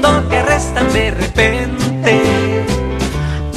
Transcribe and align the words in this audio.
cuando 0.00 0.28
te 0.28 0.36
arrestan 0.36 0.92
de 0.92 1.10
repente. 1.10 2.20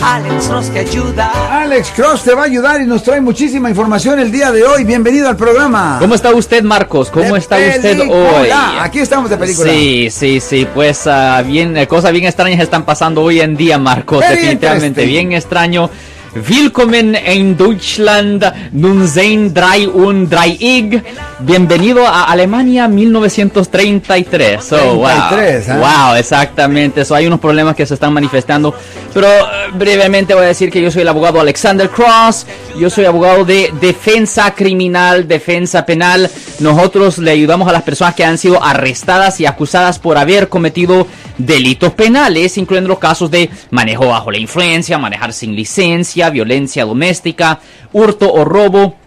Alex 0.01 0.47
Cross 0.47 0.69
te 0.69 0.79
ayuda. 0.79 1.61
Alex 1.61 1.91
Cross 1.95 2.23
te 2.23 2.33
va 2.33 2.43
a 2.43 2.45
ayudar 2.45 2.81
y 2.81 2.85
nos 2.85 3.03
trae 3.03 3.19
muchísima 3.19 3.69
información 3.69 4.19
el 4.19 4.31
día 4.31 4.51
de 4.51 4.63
hoy. 4.63 4.85
Bienvenido 4.85 5.27
al 5.27 5.35
programa. 5.35 5.97
¿Cómo 5.99 6.15
está 6.15 6.33
usted, 6.33 6.63
Marcos? 6.63 7.09
¿Cómo 7.11 7.33
De 7.33 7.39
está 7.39 7.57
usted 7.57 7.81
película. 7.97 8.39
hoy? 8.39 8.49
Aquí 8.79 8.99
estamos 8.99 9.29
de 9.29 9.37
película. 9.37 9.71
Sí, 9.71 10.09
sí, 10.09 10.39
sí, 10.39 10.67
pues 10.73 11.05
ah, 11.07 11.41
bien, 11.45 11.75
eh, 11.75 11.87
cosas 11.87 12.13
bien 12.13 12.25
extrañas 12.25 12.61
están 12.61 12.85
pasando 12.85 13.21
hoy 13.21 13.41
en 13.41 13.57
día, 13.57 13.77
Marcos, 13.77 14.21
Very 14.21 14.35
definitivamente 14.35 15.05
bien 15.05 15.33
extraño. 15.33 15.89
Willkommen 16.33 17.15
in 17.15 17.57
Deutschland, 17.57 18.45
nun 18.71 19.07
sein 19.07 19.51
drei 19.51 19.87
und 19.89 20.29
drei 20.29 20.55
ig. 20.59 21.01
Bienvenido 21.41 22.05
a 22.05 22.25
Alemania 22.25 22.89
1933. 22.89 24.61
So, 24.61 24.95
wow. 24.95 25.07
33, 25.29 25.69
¿ah? 25.69 26.07
Wow, 26.09 26.15
exactamente. 26.17 27.05
So, 27.05 27.15
hay 27.15 27.27
unos 27.27 27.39
problemas 27.39 27.77
que 27.77 27.85
se 27.85 27.93
están 27.93 28.11
manifestando. 28.11 28.75
Pero 29.13 29.27
eh, 29.27 29.69
brevemente 29.73 30.33
voy 30.33 30.43
a 30.43 30.47
decir 30.47 30.69
que 30.69 30.81
yo 30.81 30.91
soy 30.91 31.03
el 31.03 31.07
abogado 31.07 31.39
Alexander 31.39 31.89
Cross. 31.89 32.45
Yo 32.77 32.89
soy 32.89 33.05
abogado 33.05 33.45
de 33.45 33.71
defensa 33.79 34.53
criminal, 34.53 35.29
defensa 35.29 35.85
penal. 35.85 36.29
Nosotros 36.59 37.17
le 37.19 37.31
ayudamos 37.31 37.69
a 37.69 37.71
las 37.71 37.83
personas 37.83 38.15
que 38.15 38.25
han 38.25 38.37
sido 38.37 38.61
arrestadas 38.61 39.39
y 39.39 39.45
acusadas 39.45 39.97
por 39.97 40.17
haber 40.17 40.49
cometido 40.49 41.07
delitos 41.37 41.93
penales, 41.93 42.57
incluyendo 42.57 42.89
los 42.89 42.99
casos 42.99 43.31
de 43.31 43.49
manejo 43.71 44.07
bajo 44.07 44.29
la 44.29 44.39
influencia, 44.39 44.97
manejar 44.97 45.31
sin 45.31 45.55
licencia, 45.55 46.29
violencia 46.29 46.83
doméstica, 46.83 47.61
hurto 47.93 48.29
o 48.31 48.43
robo 48.43 48.98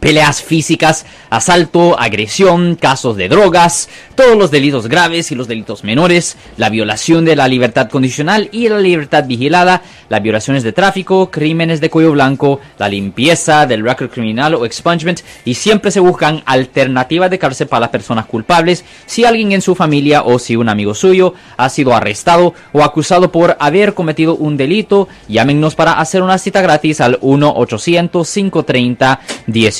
peleas 0.00 0.42
físicas, 0.42 1.06
asalto, 1.30 1.98
agresión, 1.98 2.76
casos 2.76 3.16
de 3.16 3.28
drogas, 3.28 3.88
todos 4.14 4.36
los 4.36 4.50
delitos 4.50 4.88
graves 4.88 5.30
y 5.32 5.34
los 5.34 5.48
delitos 5.48 5.84
menores, 5.84 6.36
la 6.56 6.68
violación 6.68 7.24
de 7.24 7.36
la 7.36 7.48
libertad 7.48 7.88
condicional 7.88 8.48
y 8.52 8.68
la 8.68 8.78
libertad 8.78 9.24
vigilada, 9.26 9.82
las 10.08 10.22
violaciones 10.22 10.62
de 10.62 10.72
tráfico, 10.72 11.30
crímenes 11.30 11.80
de 11.80 11.90
cuello 11.90 12.12
blanco, 12.12 12.60
la 12.78 12.88
limpieza 12.88 13.66
del 13.66 13.84
récord 13.84 14.10
criminal 14.10 14.54
o 14.54 14.66
expungement 14.66 15.20
y 15.44 15.54
siempre 15.54 15.90
se 15.90 16.00
buscan 16.00 16.42
alternativas 16.46 17.30
de 17.30 17.38
cárcel 17.38 17.68
para 17.68 17.80
las 17.80 17.90
personas 17.90 18.26
culpables 18.26 18.84
si 19.06 19.24
alguien 19.24 19.52
en 19.52 19.62
su 19.62 19.74
familia 19.74 20.22
o 20.22 20.38
si 20.38 20.56
un 20.56 20.68
amigo 20.68 20.94
suyo 20.94 21.34
ha 21.56 21.68
sido 21.68 21.94
arrestado 21.94 22.54
o 22.72 22.82
acusado 22.82 23.32
por 23.32 23.56
haber 23.60 23.94
cometido 23.94 24.36
un 24.36 24.56
delito, 24.56 25.08
llámenos 25.28 25.74
para 25.74 26.00
hacer 26.00 26.22
una 26.22 26.38
cita 26.38 26.60
gratis 26.62 27.00
al 27.00 27.18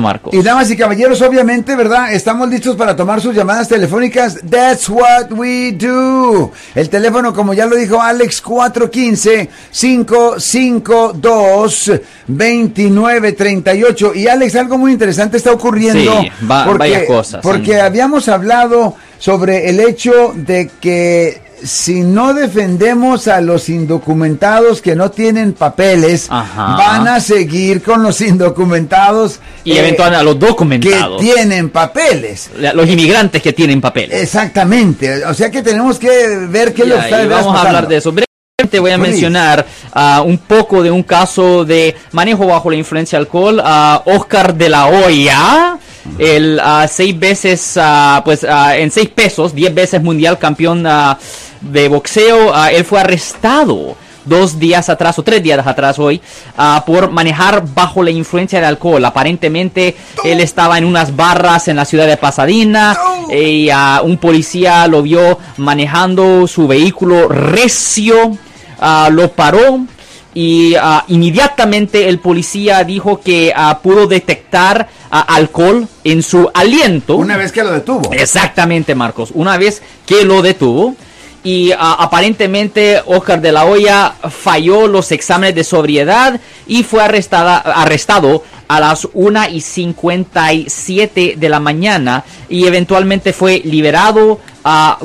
Marcos 0.00 0.32
Y 0.32 0.42
damas 0.42 0.70
y 0.70 0.76
caballeros, 0.76 1.20
obviamente, 1.20 1.76
¿verdad? 1.76 2.12
Estamos 2.14 2.48
listos 2.48 2.74
para 2.74 2.96
tomar 2.96 3.20
sus 3.20 3.34
llamadas 3.34 3.68
telefónicas. 3.68 4.38
That's 4.48 4.88
what 4.88 5.30
we 5.32 5.72
do. 5.72 6.50
El 6.74 6.88
teléfono, 6.88 7.34
como 7.34 7.52
ya 7.52 7.66
lo 7.66 7.76
dijo 7.76 8.00
Alex, 8.00 8.42
415-552-2938. 13.02 14.14
Y 14.16 14.26
Alex, 14.28 14.56
algo 14.56 14.78
muy 14.78 14.92
interesante 14.92 15.36
está 15.36 15.52
ocurriendo. 15.52 16.20
Sí, 16.22 16.30
va- 16.50 16.64
varias 16.64 17.04
cosas, 17.04 17.42
Porque 17.42 17.72
sí. 17.74 17.78
habíamos 17.80 18.28
hablado 18.28 18.94
sobre 19.18 19.68
el 19.68 19.80
hecho 19.80 20.32
de 20.34 20.70
que 20.80 21.40
si 21.64 22.00
no 22.02 22.34
defendemos 22.34 23.28
a 23.28 23.40
los 23.40 23.68
indocumentados 23.68 24.82
que 24.82 24.94
no 24.96 25.10
tienen 25.10 25.52
papeles, 25.52 26.26
Ajá. 26.30 26.76
van 26.76 27.08
a 27.08 27.20
seguir 27.20 27.82
con 27.82 28.02
los 28.02 28.20
indocumentados 28.20 29.40
y 29.64 29.72
eh, 29.72 29.80
eventualmente 29.80 30.20
a 30.20 30.22
los 30.24 30.34
que 30.36 30.46
documentados 30.46 31.20
tienen 31.20 31.70
papeles. 31.70 32.50
los 32.74 32.88
inmigrantes 32.88 33.42
que 33.42 33.52
tienen 33.52 33.80
papeles 33.80 34.22
Exactamente. 34.22 35.24
O 35.26 35.34
sea 35.34 35.50
que 35.50 35.62
tenemos 35.62 35.98
que 35.98 36.08
ver 36.48 36.72
qué 36.74 36.84
lo 36.84 36.96
está 36.96 37.24
vamos 37.26 37.56
a 37.56 37.62
hablar 37.62 37.88
de 37.88 37.96
eso. 37.96 38.12
Brevemente 38.12 38.78
voy 38.80 38.90
a 38.90 38.96
Please. 38.96 39.10
mencionar 39.10 39.66
ah, 39.92 40.22
un 40.24 40.38
poco 40.38 40.82
de 40.82 40.90
un 40.90 41.02
caso 41.02 41.64
de 41.64 41.94
manejo 42.12 42.46
bajo 42.46 42.70
la 42.70 42.76
influencia 42.76 43.18
de 43.18 43.22
alcohol. 43.24 43.60
a 43.64 44.02
Oscar 44.06 44.54
de 44.54 44.68
la 44.68 44.86
Hoya, 44.86 45.78
el 46.18 46.60
ah, 46.62 46.86
seis 46.88 47.18
veces, 47.18 47.78
ah, 47.80 48.22
pues 48.24 48.44
ah, 48.44 48.76
en 48.76 48.90
seis 48.90 49.08
pesos, 49.08 49.54
diez 49.54 49.72
veces 49.74 50.02
mundial 50.02 50.38
campeón 50.38 50.86
de 51.60 51.88
boxeo, 51.88 52.52
él 52.68 52.84
fue 52.84 53.00
arrestado 53.00 53.96
dos 54.24 54.58
días 54.58 54.88
atrás 54.88 55.18
o 55.18 55.24
tres 55.24 55.42
días 55.42 55.66
atrás 55.66 55.98
hoy 55.98 56.20
por 56.86 57.10
manejar 57.10 57.64
bajo 57.74 58.02
la 58.02 58.10
influencia 58.10 58.60
del 58.60 58.68
alcohol. 58.68 59.04
Aparentemente 59.04 59.96
él 60.24 60.40
estaba 60.40 60.78
en 60.78 60.84
unas 60.84 61.14
barras 61.14 61.68
en 61.68 61.76
la 61.76 61.84
ciudad 61.84 62.06
de 62.06 62.16
Pasadena 62.16 62.96
y 63.30 63.70
ah, 63.70 64.00
un 64.04 64.18
policía 64.18 64.86
lo 64.88 65.02
vio 65.02 65.38
manejando 65.56 66.46
su 66.46 66.66
vehículo 66.66 67.28
recio, 67.28 68.36
lo 69.10 69.32
paró 69.32 69.86
y 70.34 70.74
ah, 70.76 71.04
inmediatamente 71.08 72.08
el 72.08 72.18
policía 72.18 72.84
dijo 72.84 73.20
que 73.20 73.52
ah, 73.54 73.80
pudo 73.82 74.06
detectar 74.06 74.88
ah, 75.10 75.20
alcohol 75.20 75.86
en 76.04 76.22
su 76.22 76.50
aliento. 76.54 77.16
Una 77.16 77.36
vez 77.36 77.52
que 77.52 77.62
lo 77.62 77.72
detuvo. 77.72 78.12
Exactamente, 78.12 78.94
Marcos. 78.94 79.30
Una 79.34 79.58
vez 79.58 79.82
que 80.06 80.24
lo 80.24 80.40
detuvo 80.40 80.96
y 81.44 81.72
aparentemente 81.76 83.02
Oscar 83.04 83.40
de 83.40 83.50
la 83.50 83.64
Hoya 83.66 84.14
falló 84.30 84.86
los 84.86 85.10
exámenes 85.10 85.56
de 85.56 85.64
sobriedad 85.64 86.40
y 86.68 86.84
fue 86.84 87.02
arrestada, 87.02 87.56
arrestado 87.56 88.44
a 88.68 88.78
las 88.78 89.08
1 89.12 89.48
y 89.50 89.60
57 89.60 91.34
de 91.36 91.48
la 91.48 91.58
mañana 91.58 92.24
y 92.48 92.66
eventualmente 92.66 93.32
fue 93.32 93.60
liberado 93.64 94.38
a 94.62 94.98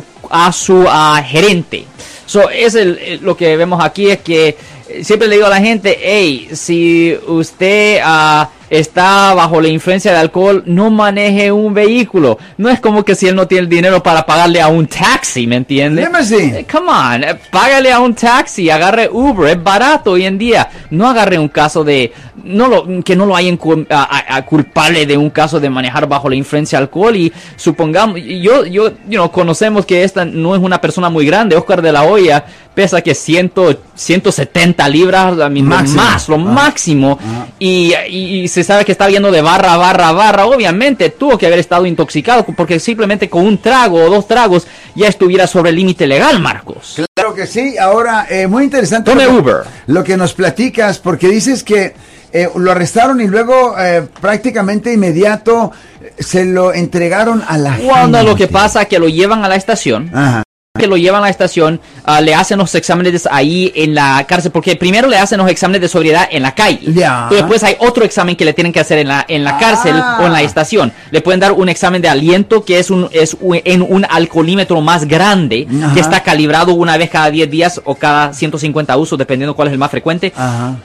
su 0.53 0.85
gerente. 1.25 1.87
So, 2.27 2.49
es 2.49 2.75
el, 2.75 3.19
lo 3.23 3.37
que 3.37 3.55
vemos 3.55 3.81
aquí 3.83 4.09
es 4.09 4.19
que 4.19 4.57
siempre 5.03 5.28
le 5.28 5.35
digo 5.35 5.47
a 5.47 5.52
la 5.52 5.59
gente, 5.62 5.97
hey, 6.02 6.50
si 6.53 7.16
usted 7.28 8.00
ah, 8.03 8.50
está 8.69 9.34
bajo 9.34 9.62
la 9.62 9.69
influencia 9.69 10.12
de 10.12 10.18
alcohol, 10.18 10.63
no 10.66 10.90
maneje 10.90 11.52
un 11.52 11.74
vehículo. 11.74 12.38
No 12.58 12.69
es 12.69 12.80
como 12.80 13.06
que 13.06 13.16
si 13.16 13.28
él 13.28 13.35
no 13.35 13.47
tiene 13.47 13.63
el 13.63 13.69
dinero 13.69 14.03
para 14.03 14.25
pagarle 14.25 14.62
a 14.62 14.68
un 14.68 14.88
taxi, 14.88 15.47
¿me 15.47 15.56
entiende? 15.56 16.02
Eh, 16.03 16.66
Come 16.69 16.90
on, 16.90 17.24
eh, 17.24 17.40
págale 17.52 17.91
a 17.91 18.00
un 18.00 18.13
taxi, 18.13 18.69
agarre 18.69 19.09
Uber, 19.12 19.50
es 19.58 19.63
barato 19.63 20.12
hoy 20.12 20.25
en 20.25 20.38
día. 20.38 20.69
No 20.90 21.08
agarre 21.09 21.40
un 21.40 21.47
caso 21.47 21.84
de, 21.84 22.12
no 22.44 22.68
lo, 22.68 23.03
que 23.03 23.16
no 23.16 23.25
lo 23.25 23.35
hayan 23.35 23.58
a- 23.90 24.35
a 24.35 24.46
culpable 24.46 25.06
de 25.06 25.18
un 25.18 25.29
caso 25.29 25.59
de 25.59 25.69
manejar 25.69 26.08
bajo 26.08 26.29
la 26.29 26.35
influencia 26.35 26.78
de 26.78 26.84
alcohol 26.84 27.16
y 27.16 27.31
supongamos, 27.56 28.19
yo, 28.22 28.66
yo, 28.66 28.90
you 29.08 29.17
know, 29.17 29.32
conocemos 29.32 29.85
que 29.85 30.03
esta 30.03 30.26
no 30.26 30.55
es 30.55 30.61
una 30.61 30.82
persona 30.82 31.09
muy 31.09 31.26
grande, 31.26 31.55
Oscar 31.55 31.82
de 31.82 31.91
la 31.93 32.03
Hoya 32.03 32.43
pesa 32.78 33.02
que 33.02 33.16
100, 33.16 33.52
170 33.96 34.88
libras, 34.88 35.35
lo 35.35 35.50
Máximo. 35.50 35.96
más, 36.03 36.29
lo 36.29 36.35
Ah. 36.35 36.38
máximo, 36.38 37.18
Ah. 37.20 37.47
y, 37.58 37.91
y- 38.08 38.41
y 38.44 38.47
se 38.47 38.64
sabe 38.64 38.85
que 38.85 38.91
está 38.91 39.08
viendo 39.08 39.32
de 39.32 39.41
barra 39.41 39.74
a 39.74 39.78
barra 39.78 40.09
a 40.09 40.12
barra, 40.12 40.46
obviamente 40.46 41.09
tuvo 41.09 41.40
que 41.40 41.47
haber 41.47 41.58
estado 41.58 41.88
intoxicado 41.88 42.46
porque 42.56 42.79
simplemente 42.79 43.29
con 43.32 43.47
un 43.47 43.58
trago 43.58 44.03
o 44.03 44.09
dos 44.12 44.28
tragos 44.28 44.68
ya 44.94 45.08
estuviera 45.08 45.47
sobre 45.47 45.72
el 45.72 45.76
límite 45.78 46.06
legal, 46.06 46.40
Marcos. 46.40 47.02
Claro 47.16 47.34
que 47.34 47.47
sí. 47.47 47.79
Ahora, 47.79 48.28
eh, 48.29 48.46
muy 48.46 48.64
interesante. 48.66 49.09
Tome 49.09 49.24
lo 49.26 49.32
que- 49.32 49.38
Uber. 49.38 49.56
Lo 49.88 50.03
que 50.03 50.16
nos 50.16 50.34
platicas, 50.34 51.00
porque 51.00 51.29
dices 51.29 51.64
que 51.64 51.96
eh, 52.32 52.47
lo 52.58 52.72
arrestaron 52.72 53.22
y 53.22 53.26
luego 53.28 53.74
eh, 53.79 54.06
prácticamente 54.22 54.94
inmediato 54.94 55.72
eh, 56.02 56.14
se 56.20 56.46
lo 56.46 56.74
entregaron 56.74 57.41
a 57.47 57.58
la 57.58 57.78
Cuando 57.78 58.18
gente. 58.20 58.32
lo 58.32 58.35
que 58.38 58.47
pasa 58.47 58.82
es 58.84 58.88
que 58.90 59.00
lo 59.00 59.08
llevan 59.08 59.44
a 59.46 59.47
la 59.47 59.56
estación, 59.56 60.12
Ajá. 60.14 60.44
Que 60.78 60.88
lo 60.88 60.97
llevan 60.97 61.22
a 61.22 61.26
la 61.26 61.29
estación, 61.29 61.79
uh, 62.08 62.22
le 62.22 62.34
hacen 62.35 62.58
los 62.58 62.74
exámenes 62.76 63.28
ahí 63.32 63.72
en 63.76 63.94
la 63.96 64.24
cárcel, 64.28 64.52
porque 64.52 64.76
primero 64.76 65.08
le 65.08 65.18
hacen 65.18 65.38
los 65.40 65.50
exámenes 65.50 65.82
de 65.82 65.88
sobriedad 65.90 66.28
en 66.32 66.44
la 66.44 66.53
calle. 66.56 66.79
Ya. 66.94 67.28
Y 67.32 67.35
después 67.35 67.64
hay 67.64 67.76
otro 67.79 68.03
examen 68.06 68.35
que 68.35 68.46
le 68.46 68.53
tienen 68.53 68.72
que 68.74 68.79
hacer 68.79 69.00
en 69.00 69.08
la, 69.08 69.26
en 69.28 69.44
la 69.44 69.58
cárcel 69.58 69.96
Ah. 69.97 70.20
o 70.22 70.26
en 70.26 70.34
la 70.34 70.41
estación. 70.41 70.91
Le 71.12 71.22
pueden 71.22 71.40
dar 71.40 71.52
un 71.52 71.70
examen 71.70 72.02
de 72.02 72.09
aliento 72.09 72.64
que 72.64 72.79
es 72.79 72.90
un, 72.90 73.09
es 73.12 73.35
un- 73.40 73.59
en 73.64 73.82
un 73.82 74.06
alcoholímetro 74.09 74.82
más 74.82 75.06
grande, 75.08 75.68
que 75.94 76.00
está 76.00 76.22
calibrado 76.24 76.74
una 76.74 76.97
vez 76.97 77.09
cada 77.09 77.29
10 77.32 77.50
días 77.50 77.82
o 77.84 77.96
cada 77.96 78.34
150 78.34 78.96
usos, 78.97 79.18
dependiendo 79.18 79.56
cuál 79.56 79.70
es 79.70 79.72
el 79.74 79.78
más 79.79 79.91
frecuente. 79.91 80.32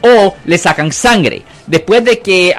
O 0.03 0.35
le 0.45 0.59
sacan 0.59 0.93
sangre. 0.93 1.43
Después 1.67 2.05
de 2.05 2.19
que 2.21 2.55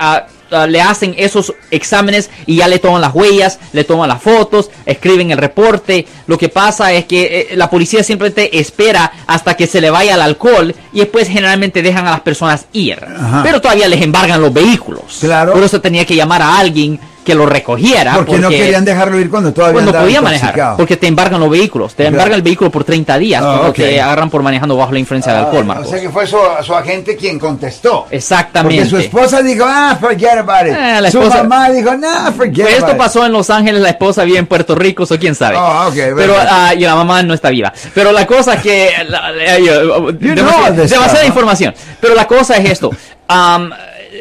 ah, 0.54 0.68
le 0.68 0.82
hacen 0.82 1.16
esos 1.18 1.54
exámenes 1.72 2.30
y 2.46 2.58
ya 2.58 2.68
le 2.68 2.80
toman 2.80 3.02
las 3.02 3.14
huellas, 3.14 3.60
le 3.72 3.84
toman 3.84 4.10
las 4.10 4.22
fotos, 4.22 4.70
escriben 4.86 5.32
el 5.32 5.38
reporte. 5.38 6.06
Lo 6.28 6.38
que 6.38 6.50
pasa 6.50 6.92
es 6.94 7.06
que 7.06 7.48
eh, 7.52 7.56
la 7.56 7.70
policía 7.70 8.04
simplemente 8.04 8.60
espera 8.60 9.12
hasta 9.28 9.56
que 9.56 9.68
se 9.68 9.82
le 9.82 9.90
vaya 9.90 10.16
el 10.16 10.22
alcohol 10.22 10.74
y 10.92 11.00
después 11.00 11.28
generalmente 11.28 11.82
dejan 11.82 12.08
a 12.08 12.12
las 12.12 12.22
personas 12.22 12.66
ir. 12.74 13.00
Ajá. 13.04 13.42
Pero 13.44 13.62
todavía 13.62 13.88
les 13.88 14.02
embargan 14.02 14.42
los 14.42 14.54
vehículos. 14.54 15.18
Claro. 15.20 15.54
Por 15.54 15.64
eso 15.64 15.82
tenía 15.82 16.06
que 16.06 16.16
llamar 16.16 16.42
a 16.42 16.58
alguien 16.58 17.00
que 17.24 17.34
lo 17.36 17.46
recogiera. 17.46 18.14
Porque, 18.16 18.38
no 18.38 18.50
querían 18.50 18.84
dejarlo 18.86 19.20
ir 19.20 19.30
cuando 19.30 19.54
todavía 19.54 19.74
cuando 19.82 19.92
podía 19.92 20.20
intoxicado. 20.20 20.48
manejar. 20.52 20.78
Porque 20.78 20.98
te 20.98 21.08
embargan 21.08 21.40
los 21.40 21.50
vehículos. 21.50 21.96
Te 21.96 22.06
embargan 22.08 22.34
el 22.36 22.42
vehículo 22.42 22.70
por 22.70 22.84
30 22.84 23.18
días. 23.18 23.42
Ah, 23.44 23.46
cuando 23.46 23.68
ok. 23.70 23.76
te 23.76 24.02
agarran 24.02 24.30
por 24.30 24.44
manejando 24.44 24.76
bajo 24.78 24.92
la 24.92 25.00
influencia 25.00 25.32
de 25.34 25.40
alcohol, 25.40 25.62
Ah, 25.64 25.66
Marcos. 25.66 25.88
O 25.88 25.90
sea 25.90 26.02
que 26.02 26.10
fue 26.10 26.28
su, 26.28 26.38
su 26.64 26.74
agente 26.76 27.16
quien 27.16 27.40
contestó. 27.40 28.08
Exactamente. 28.12 28.76
Porque 28.84 28.90
su 28.90 28.98
esposa 28.98 29.42
dijo, 29.42 29.66
ah, 29.68 29.98
forget 30.00 30.38
about 30.38 30.68
it. 30.68 30.74
Eh, 30.74 31.02
la 31.02 31.12
su 31.12 31.20
esposa- 31.22 31.44
mamá 31.44 31.70
dijo, 31.70 31.96
no, 31.96 32.32
forget 32.34 32.62
Pues 32.64 32.74
esto 32.74 32.86
about 32.86 32.96
it". 32.96 33.02
pasó 33.02 33.26
en 33.26 33.32
Los 33.32 33.50
Ángeles, 33.50 33.82
la 33.82 33.90
esposa 33.90 34.24
vive 34.24 34.38
en 34.40 34.46
Puerto 34.48 34.76
Rico, 34.76 35.04
o 35.04 35.18
quién 35.18 35.36
sabe. 35.36 35.58
Oh, 35.58 35.88
ok, 35.88 35.96
Pero, 36.16 36.36
ah, 36.40 36.74
y 36.76 36.82
la 36.82 36.96
mamá 36.96 37.24
no 37.24 37.34
está 37.34 37.50
viva. 37.50 37.72
Pero 37.94 38.12
la 38.12 38.26
cosa 38.28 38.62
que... 38.62 38.92
la- 39.08 39.32
la- 39.32 39.60
yo- 39.60 40.10
You 40.12 40.36
demasiada, 40.36 40.72
demasiada 40.72 41.26
información. 41.26 41.74
Pero 42.02 42.16
la 42.16 42.28
cosa 42.28 42.58
es 42.58 42.70
esto. 42.72 42.92
Am, 43.28 43.72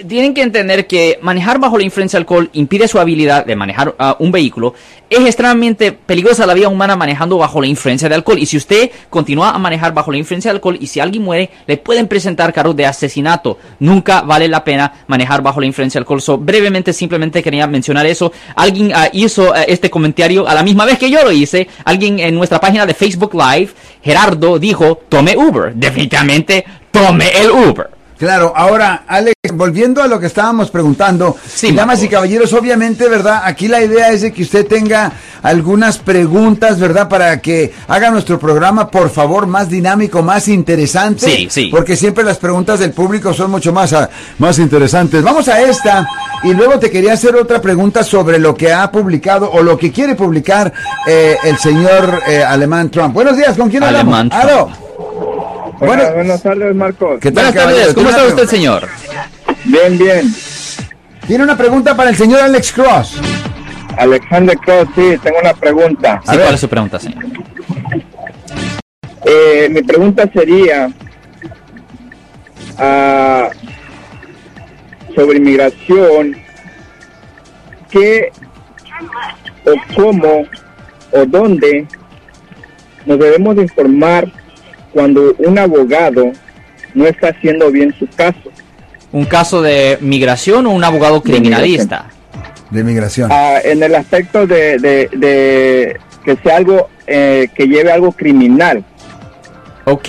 tienen 0.09 0.35
que 0.35 0.43
entender 0.43 0.87
que 0.87 1.19
manejar 1.23 1.59
bajo 1.59 1.77
la 1.77 1.85
influencia 1.85 2.19
de 2.19 2.23
alcohol 2.23 2.51
impide 2.55 2.89
su 2.89 2.99
habilidad 2.99 3.45
de 3.45 3.57
manejar 3.57 3.95
ah, 3.99 4.17
un 4.19 4.33
vehículo. 4.33 4.75
Es 5.11 5.21
extremadamente 5.21 5.93
peligrosa 5.93 6.47
la 6.47 6.55
vida 6.55 6.69
humana 6.69 6.97
manejando 6.97 7.37
bajo 7.37 7.61
la 7.61 7.67
influencia 7.67 8.09
de 8.09 8.15
alcohol. 8.15 8.39
Y 8.39 8.47
si 8.47 8.57
usted 8.57 8.91
continúa 9.11 9.51
a 9.51 9.59
manejar 9.59 9.93
bajo 9.93 10.11
la 10.11 10.19
influencia 10.19 10.51
de 10.51 10.57
alcohol 10.57 10.79
y 10.81 10.87
si 10.87 11.01
alguien 11.01 11.23
muere, 11.23 11.51
le 11.67 11.77
pueden 11.77 12.09
presentar 12.09 12.53
cargos 12.53 12.77
de 12.77 12.87
asesinato. 12.87 13.59
Nunca 13.81 14.23
vale 14.23 14.49
la 14.49 14.65
pena 14.65 15.05
manejar 15.07 15.43
bajo 15.43 15.61
la 15.61 15.67
influencia 15.67 15.99
de 15.99 16.03
alcohol. 16.03 16.23
So, 16.23 16.39
brevemente, 16.39 16.93
simplemente 16.93 17.43
quería 17.43 17.67
mencionar 17.67 18.07
eso. 18.07 18.33
Alguien 18.57 18.93
ah, 18.95 19.09
hizo 19.13 19.53
ah, 19.53 19.63
este 19.63 19.91
comentario 19.91 20.49
a 20.49 20.55
la 20.55 20.63
misma 20.63 20.87
vez 20.87 20.99
que 20.99 21.11
yo 21.11 21.23
lo 21.23 21.33
hice. 21.33 21.69
Alguien 21.85 22.19
en 22.19 22.35
nuestra 22.35 22.61
página 22.61 22.87
de 22.87 22.95
Facebook 22.95 23.35
Live, 23.35 23.73
Gerardo, 24.03 24.59
dijo, 24.59 25.01
tome 25.09 25.37
Uber. 25.37 25.75
Definitivamente, 25.75 26.65
tome 26.91 27.29
el 27.39 27.51
Uber. 27.51 28.02
Claro, 28.23 28.53
ahora, 28.55 29.03
Alex, 29.09 29.35
volviendo 29.53 30.01
a 30.01 30.07
lo 30.07 30.21
que 30.21 30.27
estábamos 30.27 30.71
preguntando, 30.71 31.37
Sí, 31.45 31.73
damas 31.73 32.05
y 32.05 32.09
caballeros, 32.09 32.53
obviamente, 32.53 33.09
¿verdad? 33.09 33.43
Aquí 33.45 33.67
la 33.67 33.83
idea 33.83 34.13
es 34.13 34.21
de 34.21 34.33
que 34.33 34.45
usted 34.45 34.65
tenga 34.65 35.11
algunas 35.43 35.99
preguntas, 35.99 36.79
¿verdad? 36.79 37.09
Para 37.09 37.41
que 37.41 37.75
haga 37.89 38.13
nuestro 38.13 38.39
programa, 38.39 38.89
por 38.93 39.11
favor, 39.11 39.49
más 39.49 39.69
dinámico, 39.69 40.23
más 40.23 40.47
interesante. 40.47 41.27
Sí, 41.27 41.49
sí. 41.51 41.69
Porque 41.69 41.97
siempre 41.97 42.23
las 42.23 42.39
preguntas 42.39 42.79
del 42.79 42.93
público 42.93 43.35
son 43.35 43.51
mucho 43.51 43.73
más, 43.73 43.93
ah, 43.93 44.09
más 44.39 44.57
interesantes. 44.61 45.21
Vamos 45.21 45.49
a 45.49 45.61
esta, 45.61 46.07
y 46.45 46.55
luego 46.55 46.79
te 46.79 46.93
quería 46.93 47.15
hacer 47.15 47.35
otra 47.35 47.61
pregunta 47.61 48.05
sobre 48.05 48.39
lo 48.39 48.55
que 48.55 48.73
ha 48.73 48.89
publicado 48.93 49.51
o 49.51 49.65
lo 49.65 49.77
que 49.77 49.91
quiere 49.91 50.15
publicar 50.15 50.73
eh, 51.09 51.39
el 51.43 51.59
señor 51.59 52.23
eh, 52.29 52.41
Alemán 52.41 52.89
Trump. 52.89 53.15
Buenos 53.15 53.37
días, 53.37 53.57
¿con 53.57 53.69
quién 53.69 53.83
hablamos? 53.83 54.15
Alemán 54.15 54.31
Trump. 54.31 54.45
Aló. 54.45 54.92
Hola, 55.83 55.95
Bueno, 55.97 56.15
buenas 56.15 56.43
tardes, 56.45 56.77
Marcos. 56.77 57.19
¿qué 57.21 57.33
tal, 57.33 57.47
Buenas 57.47 57.55
caballero? 57.55 57.79
tardes, 57.81 57.95
¿cómo 57.95 58.09
¿Tiene 58.09 58.23
está 58.23 58.35
usted, 58.37 58.49
señor? 58.57 58.89
Bien, 59.65 59.99
bien. 59.99 60.35
Tiene 61.27 61.43
una 61.43 61.57
pregunta 61.57 61.97
para 61.97 62.11
el 62.11 62.17
señor 62.17 62.39
Alex 62.41 62.73
Cross. 62.73 63.21
Alexander 63.99 64.57
Cross, 64.59 64.89
sí, 64.95 65.19
tengo 65.21 65.39
una 65.41 65.53
pregunta. 65.55 66.23
Sí. 66.25 66.37
¿cuál 66.39 66.55
es 66.55 66.61
su 66.61 66.69
pregunta, 66.69 67.01
señor? 67.01 67.25
Eh, 69.25 69.69
mi 69.73 69.83
pregunta 69.83 70.31
sería 70.33 70.89
ah, 72.79 73.49
sobre 75.17 75.39
inmigración. 75.39 76.37
¿Qué 77.91 78.31
o 79.65 79.73
cómo 79.97 80.45
o 81.11 81.27
dónde 81.27 81.89
nos 83.05 83.19
debemos 83.19 83.57
de 83.57 83.63
informar 83.63 84.31
cuando 84.93 85.35
un 85.39 85.59
abogado 85.59 86.33
no 86.95 87.07
está 87.07 87.29
haciendo 87.29 87.71
bien 87.71 87.95
su 87.99 88.07
caso? 88.09 88.51
¿Un 89.13 89.25
caso 89.25 89.61
de 89.63 89.99
migración 90.01 90.67
o 90.67 90.71
un 90.71 90.85
abogado 90.85 91.23
criminalista? 91.23 92.07
De 92.71 92.83
migración. 92.83 93.31
Ah, 93.33 93.59
en 93.63 93.83
el 93.83 93.95
aspecto 93.95 94.47
de, 94.47 94.79
de- 94.79 95.09
de 95.15 95.97
que 96.25 96.37
sea 96.43 96.57
algo 96.57 96.89
eh, 97.07 97.49
que 97.55 97.67
lleve 97.67 97.93
algo 97.93 98.13
criminal. 98.13 98.85
Ok. 99.85 100.09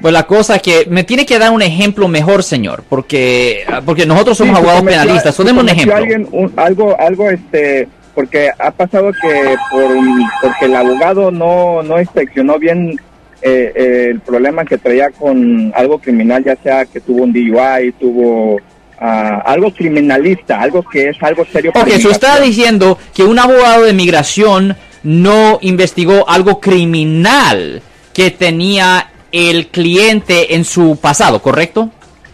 Pues 0.00 0.12
la 0.12 0.24
cosa 0.24 0.56
es 0.56 0.62
que 0.62 0.86
me 0.88 1.02
tiene 1.02 1.26
que 1.26 1.38
dar 1.40 1.50
un 1.50 1.60
ejemplo 1.62 2.06
mejor, 2.06 2.44
señor, 2.44 2.84
porque 2.88 3.64
porque 3.84 4.06
nosotros 4.06 4.36
somos 4.38 4.54
Sí, 4.54 4.58
abogados 4.58 4.82
cometió- 4.82 5.00
penalistas. 5.00 5.34
So, 5.34 5.42
si 5.42 5.48
deme 5.48 5.60
un 5.60 5.68
ejemplo. 5.70 5.96
alguien 5.96 6.28
un- 6.30 6.52
algo, 6.56 6.96
algo, 7.00 7.28
este, 7.30 7.88
porque 8.14 8.50
ha 8.56 8.70
pasado 8.70 9.10
que 9.20 9.56
por 9.72 9.96
porque 10.40 10.66
el 10.66 10.76
abogado 10.76 11.32
no 11.32 11.82
no 11.82 12.00
inspeccionó 12.00 12.60
bien 12.60 13.00
eh, 13.40 13.72
eh, 13.74 14.08
el 14.10 14.20
problema 14.20 14.64
que 14.64 14.78
traía 14.78 15.10
con 15.10 15.72
algo 15.74 15.98
criminal, 15.98 16.42
ya 16.44 16.56
sea 16.56 16.84
que 16.86 17.00
tuvo 17.00 17.22
un 17.22 17.32
DUI, 17.32 17.92
tuvo 17.98 18.60
ah, 18.98 19.42
algo 19.46 19.72
criminalista, 19.72 20.60
algo 20.60 20.82
que 20.82 21.10
es 21.10 21.16
algo 21.22 21.44
serio. 21.52 21.72
para 21.72 21.84
Ok, 21.84 21.92
eso 21.92 22.10
está 22.10 22.40
diciendo 22.40 22.98
que 23.14 23.22
un 23.22 23.38
abogado 23.38 23.84
de 23.84 23.92
migración 23.92 24.76
no 25.04 25.58
investigó 25.62 26.28
algo 26.28 26.60
criminal 26.60 27.80
que 28.12 28.32
tenía 28.32 29.10
el 29.30 29.68
cliente 29.68 30.54
en 30.56 30.64
su 30.64 30.98
pasado, 31.00 31.40
¿correcto? 31.40 31.90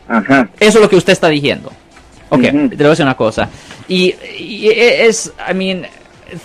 Ajá. 0.08 0.48
Eso 0.58 0.78
es 0.78 0.82
lo 0.82 0.88
que 0.88 0.96
usted 0.96 1.12
está 1.12 1.28
diciendo. 1.28 1.70
Ok, 2.30 2.44
Ujú. 2.44 2.68
te 2.70 2.76
voy 2.76 2.86
a 2.86 2.90
decir 2.90 3.04
una 3.04 3.16
cosa. 3.16 3.48
Y, 3.88 4.14
y 4.38 4.68
es, 4.68 5.32
I 5.50 5.54
mean, 5.54 5.86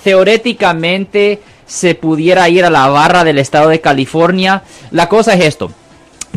teóricamente 0.04 1.40
se 1.69 1.94
pudiera 1.94 2.50
ir 2.50 2.66
a 2.66 2.69
la 2.69 2.88
barra 2.88 3.24
del 3.24 3.38
estado 3.38 3.69
de 3.69 3.80
California. 3.80 4.63
La 4.89 5.07
cosa 5.07 5.36
es 5.36 5.45
esto. 5.45 5.71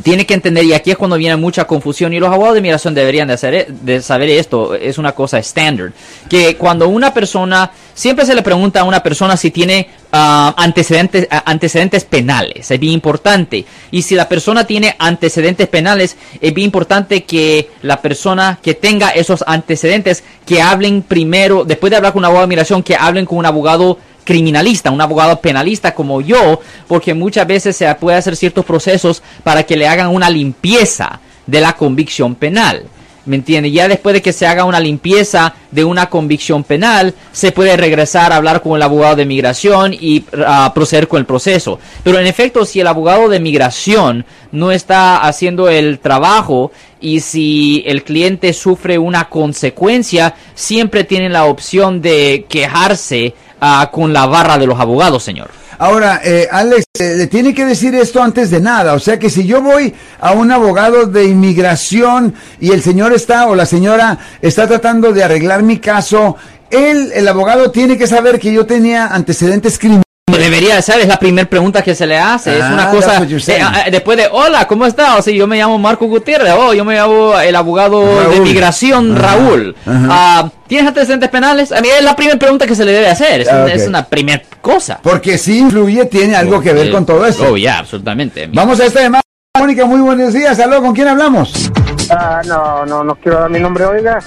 Tiene 0.02 0.26
que 0.26 0.34
entender, 0.34 0.64
y 0.64 0.72
aquí 0.72 0.90
es 0.90 0.96
cuando 0.96 1.16
viene 1.16 1.36
mucha 1.36 1.66
confusión, 1.66 2.12
y 2.12 2.18
los 2.18 2.30
abogados 2.30 2.54
de 2.54 2.60
migración 2.60 2.94
deberían 2.94 3.28
de, 3.28 3.34
hacer, 3.34 3.54
e- 3.54 3.66
de 3.68 4.02
saber 4.02 4.30
esto, 4.30 4.74
es 4.74 4.98
una 4.98 5.12
cosa 5.12 5.38
estándar, 5.38 5.92
que 6.28 6.56
cuando 6.56 6.88
una 6.88 7.12
persona, 7.12 7.70
siempre 7.94 8.24
se 8.24 8.34
le 8.34 8.42
pregunta 8.42 8.80
a 8.80 8.84
una 8.84 9.02
persona 9.02 9.36
si 9.36 9.50
tiene 9.50 9.90
ah, 10.10 10.54
antecedentes, 10.56 11.28
ah, 11.30 11.42
antecedentes 11.44 12.04
penales, 12.04 12.70
es 12.70 12.80
bien 12.80 12.94
importante, 12.94 13.66
y 13.90 14.02
si 14.02 14.14
la 14.14 14.28
persona 14.28 14.66
tiene 14.66 14.96
antecedentes 14.98 15.68
penales, 15.68 16.16
es 16.40 16.54
bien 16.54 16.64
importante 16.64 17.24
que 17.24 17.70
la 17.82 18.00
persona 18.00 18.58
que 18.62 18.74
tenga 18.74 19.10
esos 19.10 19.44
antecedentes, 19.46 20.24
que 20.46 20.62
hablen 20.62 21.02
primero, 21.02 21.64
después 21.64 21.90
de 21.90 21.98
hablar 21.98 22.12
con 22.12 22.20
un 22.20 22.24
abogado 22.24 22.46
de 22.46 22.50
migración, 22.50 22.82
que 22.82 22.96
hablen 22.96 23.26
con 23.26 23.38
un 23.38 23.46
abogado 23.46 23.98
criminalista, 24.24 24.90
un 24.90 25.00
abogado 25.00 25.40
penalista 25.40 25.94
como 25.94 26.20
yo, 26.20 26.60
porque 26.88 27.14
muchas 27.14 27.46
veces 27.46 27.76
se 27.76 27.92
puede 27.96 28.16
hacer 28.16 28.36
ciertos 28.36 28.64
procesos 28.64 29.22
para 29.42 29.62
que 29.64 29.76
le 29.76 29.88
hagan 29.88 30.08
una 30.08 30.30
limpieza 30.30 31.20
de 31.46 31.60
la 31.60 31.74
convicción 31.74 32.34
penal. 32.34 32.84
¿Me 33.24 33.36
entiende? 33.36 33.70
Ya 33.70 33.86
después 33.86 34.14
de 34.14 34.22
que 34.22 34.32
se 34.32 34.46
haga 34.46 34.64
una 34.64 34.80
limpieza 34.80 35.54
de 35.70 35.84
una 35.84 36.10
convicción 36.10 36.64
penal, 36.64 37.14
se 37.30 37.52
puede 37.52 37.76
regresar 37.76 38.32
a 38.32 38.36
hablar 38.36 38.62
con 38.62 38.74
el 38.74 38.82
abogado 38.82 39.14
de 39.14 39.26
migración 39.26 39.94
y 39.94 40.24
ah, 40.44 40.72
proceder 40.74 41.06
con 41.06 41.20
el 41.20 41.26
proceso. 41.26 41.78
Pero 42.02 42.18
en 42.18 42.26
efecto, 42.26 42.64
si 42.64 42.80
el 42.80 42.86
abogado 42.88 43.28
de 43.28 43.38
migración 43.38 44.24
no 44.50 44.72
está 44.72 45.18
haciendo 45.18 45.68
el 45.68 46.00
trabajo 46.00 46.72
y 47.00 47.20
si 47.20 47.84
el 47.86 48.02
cliente 48.02 48.52
sufre 48.52 48.98
una 48.98 49.28
consecuencia, 49.28 50.34
siempre 50.54 51.04
tienen 51.04 51.32
la 51.32 51.44
opción 51.44 52.02
de 52.02 52.46
quejarse 52.48 53.34
ah, 53.60 53.88
con 53.92 54.12
la 54.12 54.26
barra 54.26 54.58
de 54.58 54.66
los 54.66 54.80
abogados, 54.80 55.22
señor. 55.22 55.61
Ahora, 55.82 56.20
eh, 56.22 56.46
Alex, 56.48 56.84
eh, 56.96 57.16
le 57.16 57.26
tiene 57.26 57.52
que 57.52 57.64
decir 57.64 57.92
esto 57.96 58.22
antes 58.22 58.52
de 58.52 58.60
nada. 58.60 58.94
O 58.94 59.00
sea 59.00 59.18
que 59.18 59.28
si 59.28 59.44
yo 59.44 59.60
voy 59.60 59.92
a 60.20 60.30
un 60.30 60.52
abogado 60.52 61.06
de 61.06 61.24
inmigración 61.24 62.34
y 62.60 62.70
el 62.70 62.82
señor 62.82 63.12
está 63.12 63.48
o 63.48 63.56
la 63.56 63.66
señora 63.66 64.16
está 64.40 64.68
tratando 64.68 65.12
de 65.12 65.24
arreglar 65.24 65.64
mi 65.64 65.78
caso, 65.78 66.36
él, 66.70 67.10
el 67.12 67.26
abogado, 67.26 67.72
tiene 67.72 67.98
que 67.98 68.06
saber 68.06 68.38
que 68.38 68.52
yo 68.52 68.64
tenía 68.64 69.08
antecedentes 69.08 69.76
criminales. 69.76 70.11
Debería 70.32 70.80
ser, 70.80 71.00
es 71.00 71.08
la 71.08 71.18
primera 71.18 71.48
pregunta 71.48 71.82
que 71.82 71.94
se 71.94 72.06
le 72.06 72.16
hace. 72.16 72.56
es 72.56 72.62
Ah, 72.62 72.70
una 72.72 72.90
that's 72.90 72.94
cosa. 73.28 73.52
eh, 73.56 73.60
ah, 73.62 73.84
después 73.90 74.16
de, 74.16 74.28
hola, 74.30 74.66
¿cómo 74.66 74.86
está? 74.86 75.16
O 75.16 75.22
sea, 75.22 75.32
yo 75.34 75.46
me 75.46 75.58
llamo 75.58 75.78
Marco 75.78 76.06
Gutiérrez. 76.06 76.52
Oh, 76.56 76.72
yo 76.72 76.84
me 76.84 76.94
llamo 76.94 77.38
el 77.38 77.54
abogado 77.54 78.30
de 78.30 78.40
migración, 78.40 79.16
Ajá, 79.16 79.36
Raúl. 79.36 79.76
ajá. 79.84 80.06
Ah, 80.10 80.50
¿Tienes 80.68 80.88
antecedentes 80.88 81.28
penales? 81.28 81.70
A 81.72 81.80
mí 81.80 81.88
es 81.88 82.02
la 82.04 82.16
primera 82.16 82.38
pregunta 82.38 82.66
que 82.66 82.74
se 82.74 82.84
le 82.84 82.92
debe 82.92 83.08
hacer. 83.08 83.42
Es, 83.42 83.48
Ah, 83.48 83.56
un- 83.56 83.62
ok. 83.64 83.68
es 83.74 83.86
una 83.88 84.04
primera 84.06 84.42
cosa. 84.60 85.00
Porque 85.02 85.36
sí 85.38 85.58
influye, 85.58 86.06
tiene 86.06 86.34
algo 86.36 86.60
que 86.60 86.72
ver 86.72 86.86
Eh, 86.86 86.90
con 86.92 87.04
todo 87.04 87.26
esto. 87.26 87.48
Oh, 87.52 87.56
ya, 87.56 87.78
absolutamente. 87.80 88.48
Vamos 88.52 88.80
a 88.80 88.86
esta 88.86 89.02
llamada. 89.02 89.22
Mónica, 89.58 89.84
muy 89.86 90.00
buenos 90.00 90.32
días. 90.32 90.58
Aló, 90.60 90.80
¿con 90.80 90.94
quién 90.94 91.08
hablamos? 91.08 91.70
Ah, 92.10 92.40
no, 92.46 92.86
no, 92.86 93.04
no 93.04 93.14
quiero 93.16 93.40
dar 93.40 93.50
mi 93.50 93.60
nombre, 93.60 93.84
oiga. 93.84 94.18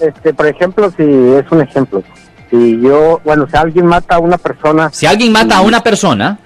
Este, 0.00 0.32
por 0.32 0.46
ejemplo, 0.46 0.90
si 0.96 1.02
es 1.02 1.44
un 1.50 1.60
ejemplo. 1.60 2.02
Si 2.50 2.80
yo, 2.80 3.20
bueno, 3.24 3.46
si 3.50 3.56
alguien 3.56 3.86
mata 3.86 4.16
a 4.16 4.18
una 4.18 4.36
persona 4.38 4.90
Si 4.92 5.06
alguien 5.06 5.30
mata 5.32 5.58
a 5.58 5.60
una 5.62 5.82
persona, 5.82 6.38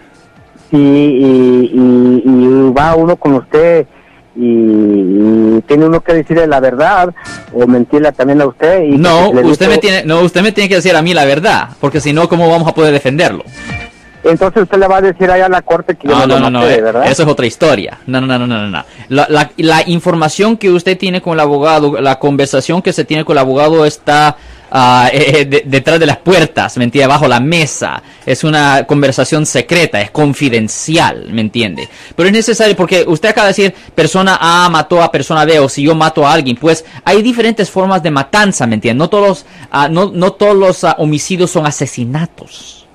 y, 0.71 0.77
y, 0.77 1.71
y- 1.75 2.23
y 2.27 2.73
va 2.77 2.95
uno 2.95 3.17
con 3.17 3.35
usted 3.35 3.87
y, 4.37 5.61
tiene 5.69 5.87
uno 5.87 6.01
que 6.03 6.13
decirle 6.15 6.47
la 6.47 6.59
verdad 6.61 7.15
o 7.53 7.67
mentirle 7.67 8.11
también 8.13 8.41
a 8.43 8.47
usted. 8.47 8.83
Y 8.83 8.99
no, 8.99 9.31
usted 9.31 9.69
me 9.69 9.79
tiene, 9.79 10.05
no, 10.05 10.21
usted 10.21 10.43
me 10.43 10.53
tiene 10.53 10.69
que 10.69 10.77
decir 10.77 10.95
a 10.97 11.03
mí 11.03 11.15
la 11.15 11.25
verdad, 11.25 11.69
porque 11.81 12.01
si 12.01 12.13
no, 12.13 12.29
¿cómo 12.29 12.51
vamos 12.51 12.69
a 12.69 12.75
poder 12.75 12.93
defenderlo? 12.93 13.45
Entonces 14.25 14.63
usted 14.63 14.79
le 14.79 14.89
va 14.89 14.97
a 14.97 15.01
decir 15.03 15.31
allá 15.31 15.47
a 15.47 15.51
la 15.51 15.61
corte 15.63 15.95
que 15.97 16.09
yo 16.09 16.15
No, 16.15 16.27
no, 16.27 16.35
no, 16.35 16.41
no, 16.41 16.51
no, 16.51 16.59
maté, 16.61 16.75
eh, 16.77 16.81
¿verdad? 16.81 17.07
eso 17.11 17.23
es 17.25 17.29
otra 17.29 17.45
historia. 17.47 17.99
No, 18.07 18.21
no, 18.23 18.27
no, 18.27 18.39
no, 18.39 18.47
no, 18.47 18.69
no. 18.69 18.85
La, 19.11 19.27
la, 19.29 19.51
la 19.59 19.83
información 19.89 20.57
que 20.57 20.71
usted 20.71 20.97
tiene 20.97 21.21
con 21.21 21.35
el 21.35 21.41
abogado, 21.41 22.01
la 22.01 22.19
conversación 22.19 22.81
que 22.81 22.93
se 22.95 23.05
tiene 23.05 23.25
con 23.25 23.35
el 23.35 23.41
abogado 23.41 23.85
está 23.85 24.37
ah, 24.77 25.09
eh, 25.13 25.33
eh, 25.39 25.45
de- 25.47 25.63
detrás 25.65 25.99
de 26.01 26.07
las 26.07 26.19
puertas, 26.19 26.77
¿me 26.77 26.85
entiende? 26.85 27.07
Bajo 27.07 27.27
la 27.29 27.41
mesa. 27.41 28.03
Es 28.27 28.43
una 28.45 28.85
conversación 28.85 29.47
secreta, 29.47 30.01
es 30.01 30.11
confidencial, 30.11 31.29
¿me 31.33 31.41
entiende? 31.41 31.89
Pero 32.15 32.27
es 32.29 32.33
necesario 32.35 32.77
porque 32.77 33.05
usted 33.07 33.29
acaba 33.31 33.47
de 33.47 33.51
decir 33.51 33.75
persona 33.95 34.37
A 34.41 34.69
mató 34.69 35.01
a 35.01 35.11
persona 35.11 35.45
B 35.45 35.61
o 35.61 35.69
si 35.69 35.85
yo 35.85 35.95
mato 35.95 36.27
a 36.27 36.33
alguien, 36.33 36.57
pues 36.57 36.85
hay 37.05 37.23
diferentes 37.23 37.71
formas 37.71 38.03
de 38.03 38.11
matanza, 38.11 38.67
¿me 38.67 38.75
entiende? 38.75 38.99
No 38.99 39.09
todos 39.09 39.29
los, 39.29 39.47
ah, 39.71 39.89
no, 39.89 40.11
no 40.13 40.33
todos 40.33 40.57
los 40.57 40.85
ah, 40.85 40.97
homicidios 40.99 41.51
son 41.51 41.65
asesinatos. 41.67 42.87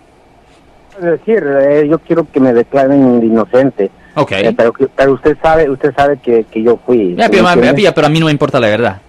Es 0.97 1.05
decir, 1.05 1.41
eh, 1.61 1.87
yo 1.89 1.97
quiero 1.99 2.27
que 2.29 2.41
me 2.41 2.51
declaren 2.51 3.23
inocente. 3.23 3.89
Ok. 4.15 4.31
Eh, 4.33 4.53
pero, 4.95 5.13
usted 5.13 5.37
sabe, 5.41 5.69
usted 5.69 5.93
sabe 5.95 6.17
que, 6.17 6.43
que 6.51 6.61
yo 6.61 6.77
fui. 6.85 7.15
Ya, 7.15 7.25
¿sí 7.25 7.31
pero, 7.31 7.93
pero 7.95 8.07
a 8.07 8.09
mí 8.09 8.19
no 8.19 8.25
me 8.25 8.33
importa 8.33 8.59
la 8.59 8.67
verdad. 8.67 9.01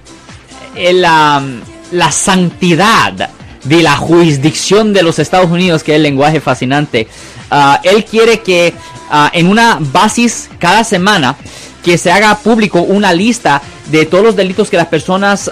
santidad 2.11 3.31
de 3.65 3.83
la 3.83 3.97
jurisdicción 3.97 4.93
de 4.93 5.03
los 5.03 5.19
Estados 5.19 5.51
Unidos, 5.51 5.83
que 5.83 5.93
es 5.93 5.97
el 5.97 6.03
lenguaje 6.03 6.41
fascinante. 6.41 7.09
Ah, 7.51 7.81
él 7.83 8.05
quiere 8.05 8.41
que 8.41 8.75
ah, 9.11 9.31
en 9.33 9.49
una 9.49 9.79
basis 9.81 10.49
cada 10.59 10.85
semana 10.85 11.37
que 11.85 11.99
se 11.99 12.11
haga 12.11 12.37
público 12.39 12.81
una 12.81 13.13
lista 13.13 13.61
de 13.91 14.07
todos 14.07 14.25
los 14.25 14.35
delitos 14.37 14.71
que 14.71 14.77
las 14.79 14.87
personas 14.87 15.51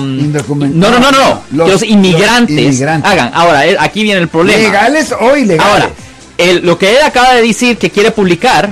Indocumentadas. 0.00 1.00
no 1.00 1.00
no 1.00 1.10
no 1.12 1.18
no 1.18 1.42
Los- 1.52 1.66
que 1.66 1.72
los 1.72 1.82
inmigrantes, 1.82 2.56
los 2.56 2.64
inmigrantes. 2.64 3.10
hagan 3.10 3.30
ahora 3.34 3.66
eh, 3.66 3.76
aquí 3.78 4.02
viene 4.02 4.20
el 4.20 4.28
problema 4.28 4.58
¿Legales 4.62 5.12
o 5.18 5.36
ilegales? 5.36 5.72
Ahora, 5.72 5.90
el- 6.38 6.64
lo 6.64 6.78
que 6.78 6.90
él 6.96 7.02
acaba 7.04 7.34
de 7.34 7.42
decir 7.42 7.76
que 7.76 7.90
quiere 7.90 8.10
publicar, 8.10 8.70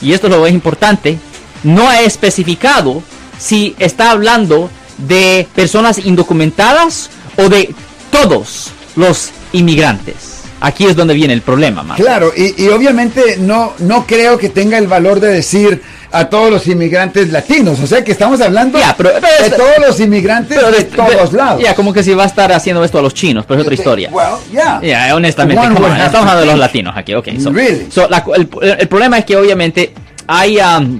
y 0.00 0.12
esto 0.12 0.26
es 0.26 0.32
lo 0.32 0.46
es 0.46 0.52
importante, 0.52 1.18
no 1.62 1.88
ha 1.88 2.00
especificado 2.02 3.02
si 3.38 3.74
está 3.78 4.10
hablando 4.10 4.70
de 4.98 5.48
personas 5.54 5.98
indocumentadas 6.04 7.10
o 7.38 7.48
de 7.48 7.74
todos 8.10 8.70
los 8.96 9.30
inmigrantes. 9.52 10.33
Aquí 10.66 10.86
es 10.86 10.96
donde 10.96 11.12
viene 11.12 11.34
el 11.34 11.42
problema, 11.42 11.82
Marco. 11.82 12.02
Claro, 12.02 12.32
y, 12.34 12.62
y 12.64 12.68
obviamente 12.68 13.36
no, 13.38 13.74
no 13.80 14.06
creo 14.06 14.38
que 14.38 14.48
tenga 14.48 14.78
el 14.78 14.86
valor 14.86 15.20
de 15.20 15.28
decir 15.28 15.82
a 16.10 16.24
todos 16.30 16.50
los 16.50 16.66
inmigrantes 16.66 17.30
latinos. 17.30 17.78
O 17.80 17.86
sea 17.86 18.02
que 18.02 18.12
estamos 18.12 18.40
hablando 18.40 18.78
Ya, 18.78 18.94
pero- 18.96 19.10
pero 19.20 19.26
de 19.42 19.46
es- 19.48 19.56
todos 19.56 19.78
los 19.86 20.00
inmigrantes 20.00 20.56
Pero 20.56 20.70
de, 20.70 20.84
todos 20.84 21.32
lados. 21.34 21.62
Ya, 21.62 21.74
como 21.74 21.92
que 21.92 22.02
si 22.02 22.14
va 22.14 22.22
a 22.22 22.26
estar 22.26 22.50
haciendo 22.52 22.82
esto 22.82 22.98
a 22.98 23.02
los 23.02 23.12
chinos, 23.12 23.44
pero 23.46 23.60
es 23.60 23.64
otra 23.66 23.74
historia. 23.74 24.08
Well, 24.10 24.36
yeah. 24.52 24.80
Ya, 24.82 25.14
honestamente, 25.14 25.60
on, 25.66 25.76
have 25.76 26.06
estamos 26.06 26.14
hablando 26.20 26.40
de 26.40 26.46
los 26.46 26.58
latinos 26.58 26.94
aquí, 26.96 27.12
ok. 27.14 27.28
So, 27.42 27.50
Really? 27.50 27.88
so, 27.90 28.08
la- 28.08 28.24
el, 28.34 28.48
el 28.78 28.88
problema 28.88 29.18
es 29.18 29.24
que 29.26 29.36
obviamente 29.36 29.92
hay, 30.26 30.58
um, 30.58 30.98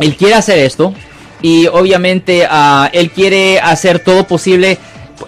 él 0.00 0.16
quiere 0.16 0.34
hacer 0.36 0.58
esto 0.60 0.94
y 1.42 1.66
obviamente 1.66 2.46
ah, 2.48 2.88
él 2.94 3.10
quiere 3.10 3.60
hacer 3.60 3.98
todo 3.98 4.24
posible, 4.26 4.78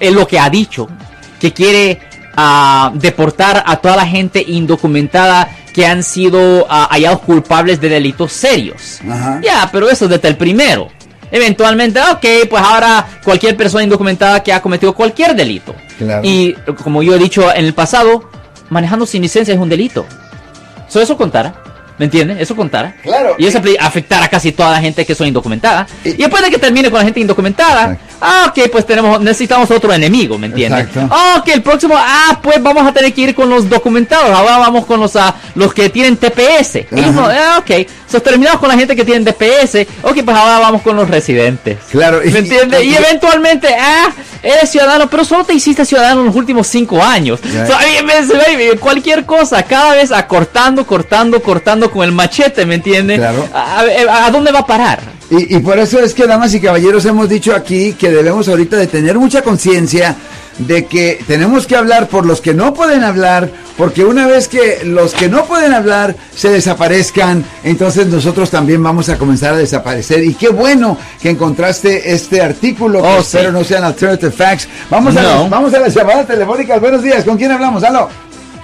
es 0.00 0.12
lo 0.12 0.26
que 0.26 0.38
ha 0.38 0.48
dicho, 0.48 0.88
que 1.38 1.52
quiere 1.52 2.00
ah, 2.40 2.92
deportar 2.94 3.64
a 3.66 3.76
toda 3.78 3.96
la 3.96 4.06
gente 4.06 4.40
indocumentada 4.46 5.48
que 5.74 5.84
han 5.86 6.02
sido 6.04 6.66
ah, 6.70 6.86
hallados 6.90 7.20
culpables 7.20 7.80
de 7.80 7.88
delitos 7.88 8.32
serios. 8.32 9.00
Ya, 9.42 9.68
pero 9.72 9.90
eso 9.90 10.06
desde 10.06 10.28
el 10.28 10.36
primero. 10.36 10.88
Eventualmente, 11.30 12.00
ok, 12.00 12.24
pues 12.48 12.62
ahora 12.62 13.04
cualquier 13.24 13.56
persona 13.56 13.82
indocumentada 13.84 14.42
que 14.42 14.52
ha 14.52 14.62
cometido 14.62 14.94
cualquier 14.94 15.34
delito. 15.34 15.74
Claro. 15.98 16.22
Y 16.24 16.54
como 16.82 17.02
yo 17.02 17.14
he 17.16 17.18
dicho 17.18 17.52
en 17.52 17.64
el 17.66 17.74
pasado, 17.74 18.30
manejando 18.70 19.04
sin 19.04 19.20
licencia 19.22 19.52
es 19.52 19.60
un 19.60 19.68
delito. 19.68 20.06
So, 20.88 21.00
eso 21.02 21.16
contara. 21.16 21.54
¿Me 21.98 22.04
entiendes? 22.04 22.38
Eso 22.40 22.54
contara. 22.54 22.94
Claro. 23.02 23.34
Y 23.38 23.46
eso 23.46 23.60
afectará 23.80 24.26
a 24.26 24.28
casi 24.28 24.52
toda 24.52 24.70
la 24.70 24.80
gente 24.80 25.04
que 25.04 25.14
son 25.16 25.26
indocumentada. 25.26 25.86
Y- 26.04 26.10
Y, 26.10 26.12
después 26.16 26.42
de 26.44 26.50
que 26.50 26.58
termine 26.58 26.90
con 26.90 26.98
la 27.00 27.04
gente 27.04 27.18
indocumentada. 27.20 27.98
Ah, 28.20 28.46
ok, 28.50 28.70
pues 28.70 28.86
tenemos, 28.86 29.20
necesitamos 29.20 29.70
otro 29.70 29.92
enemigo, 29.92 30.38
¿me 30.38 30.46
entiendes? 30.46 30.86
Exacto. 30.86 31.08
Ah, 31.14 31.36
ok, 31.40 31.48
el 31.48 31.62
próximo, 31.62 31.94
ah, 31.96 32.38
pues 32.42 32.62
vamos 32.62 32.86
a 32.86 32.92
tener 32.92 33.12
que 33.12 33.20
ir 33.22 33.34
con 33.34 33.48
los 33.50 33.68
documentados. 33.68 34.30
Ahora 34.30 34.58
vamos 34.58 34.86
con 34.86 35.00
los, 35.00 35.14
ah, 35.16 35.34
los 35.54 35.72
que 35.74 35.88
tienen 35.90 36.16
TPS. 36.16 36.86
No- 36.90 37.26
ah, 37.26 37.58
ok. 37.60 37.86
So, 38.10 38.20
terminamos 38.22 38.58
con 38.60 38.68
la 38.70 38.76
gente 38.76 38.96
que 38.96 39.04
tiene 39.04 39.24
DPS. 39.30 39.86
Ok, 40.02 40.22
pues 40.24 40.36
ahora 40.36 40.58
vamos 40.60 40.80
con 40.82 40.96
los 40.96 41.08
residentes. 41.10 41.76
Claro, 41.90 42.24
y- 42.24 42.30
¿Me 42.30 42.38
entiendes? 42.40 42.82
y- 42.82 42.88
Y, 42.90 42.94
eventualmente, 42.96 43.68
ah, 43.78 44.10
eres 44.42 44.70
ciudadano, 44.70 45.08
pero 45.10 45.24
solo 45.24 45.44
te 45.44 45.52
hiciste 45.54 45.84
ciudadano 45.84 46.20
en 46.20 46.26
los 46.28 46.36
últimos 46.36 46.66
cinco 46.66 47.02
años. 47.02 47.40
Ya. 47.52 47.66
So, 47.66 47.74
baby, 48.38 48.78
cualquier 48.78 49.26
cosa, 49.26 49.62
cada 49.62 49.94
vez 49.94 50.10
acortando, 50.12 50.86
cortando, 50.86 51.42
cortando 51.42 51.90
con 51.90 52.04
el 52.04 52.12
machete, 52.12 52.64
¿me 52.64 52.76
entiendes? 52.76 53.18
Claro. 53.18 53.46
A, 53.52 53.80
a- 53.80 54.26
a 54.26 54.30
dónde 54.30 54.52
va 54.52 54.60
a 54.60 54.66
parar? 54.66 55.00
Y, 55.30 55.56
y 55.56 55.58
por 55.60 55.78
eso 55.78 56.00
es 56.00 56.14
que, 56.14 56.26
damas 56.26 56.54
y 56.54 56.60
caballeros, 56.60 57.04
hemos 57.04 57.28
dicho 57.28 57.54
aquí 57.54 57.92
que 57.92 58.10
debemos 58.10 58.48
ahorita 58.48 58.76
de 58.78 58.86
tener 58.86 59.18
mucha 59.18 59.42
conciencia 59.42 60.16
de 60.56 60.86
que 60.86 61.20
tenemos 61.26 61.66
que 61.66 61.76
hablar 61.76 62.08
por 62.08 62.24
los 62.26 62.40
que 62.40 62.54
no 62.54 62.72
pueden 62.74 63.04
hablar, 63.04 63.48
porque 63.76 64.04
una 64.04 64.26
vez 64.26 64.48
que 64.48 64.80
los 64.84 65.12
que 65.12 65.28
no 65.28 65.44
pueden 65.44 65.72
hablar 65.74 66.16
se 66.34 66.48
desaparezcan, 66.48 67.44
entonces 67.62 68.06
nosotros 68.06 68.50
también 68.50 68.82
vamos 68.82 69.08
a 69.10 69.18
comenzar 69.18 69.52
a 69.54 69.58
desaparecer. 69.58 70.24
Y 70.24 70.34
qué 70.34 70.48
bueno 70.48 70.96
que 71.20 71.28
encontraste 71.30 72.12
este 72.12 72.40
artículo, 72.40 73.02
que 73.02 73.08
Oh, 73.08 73.18
espero 73.18 73.50
sí. 73.50 73.52
no 73.52 73.64
sean 73.64 73.84
alternative 73.84 74.32
facts. 74.32 74.66
Vamos, 74.90 75.14
a 75.14 75.22
las, 75.22 75.50
vamos 75.50 75.74
a 75.74 75.78
las 75.80 75.94
llamadas 75.94 76.26
telefónicas. 76.26 76.80
Buenos 76.80 77.02
días, 77.02 77.22
¿con 77.24 77.36
quién 77.36 77.52
hablamos? 77.52 77.84
Aló. 77.84 78.08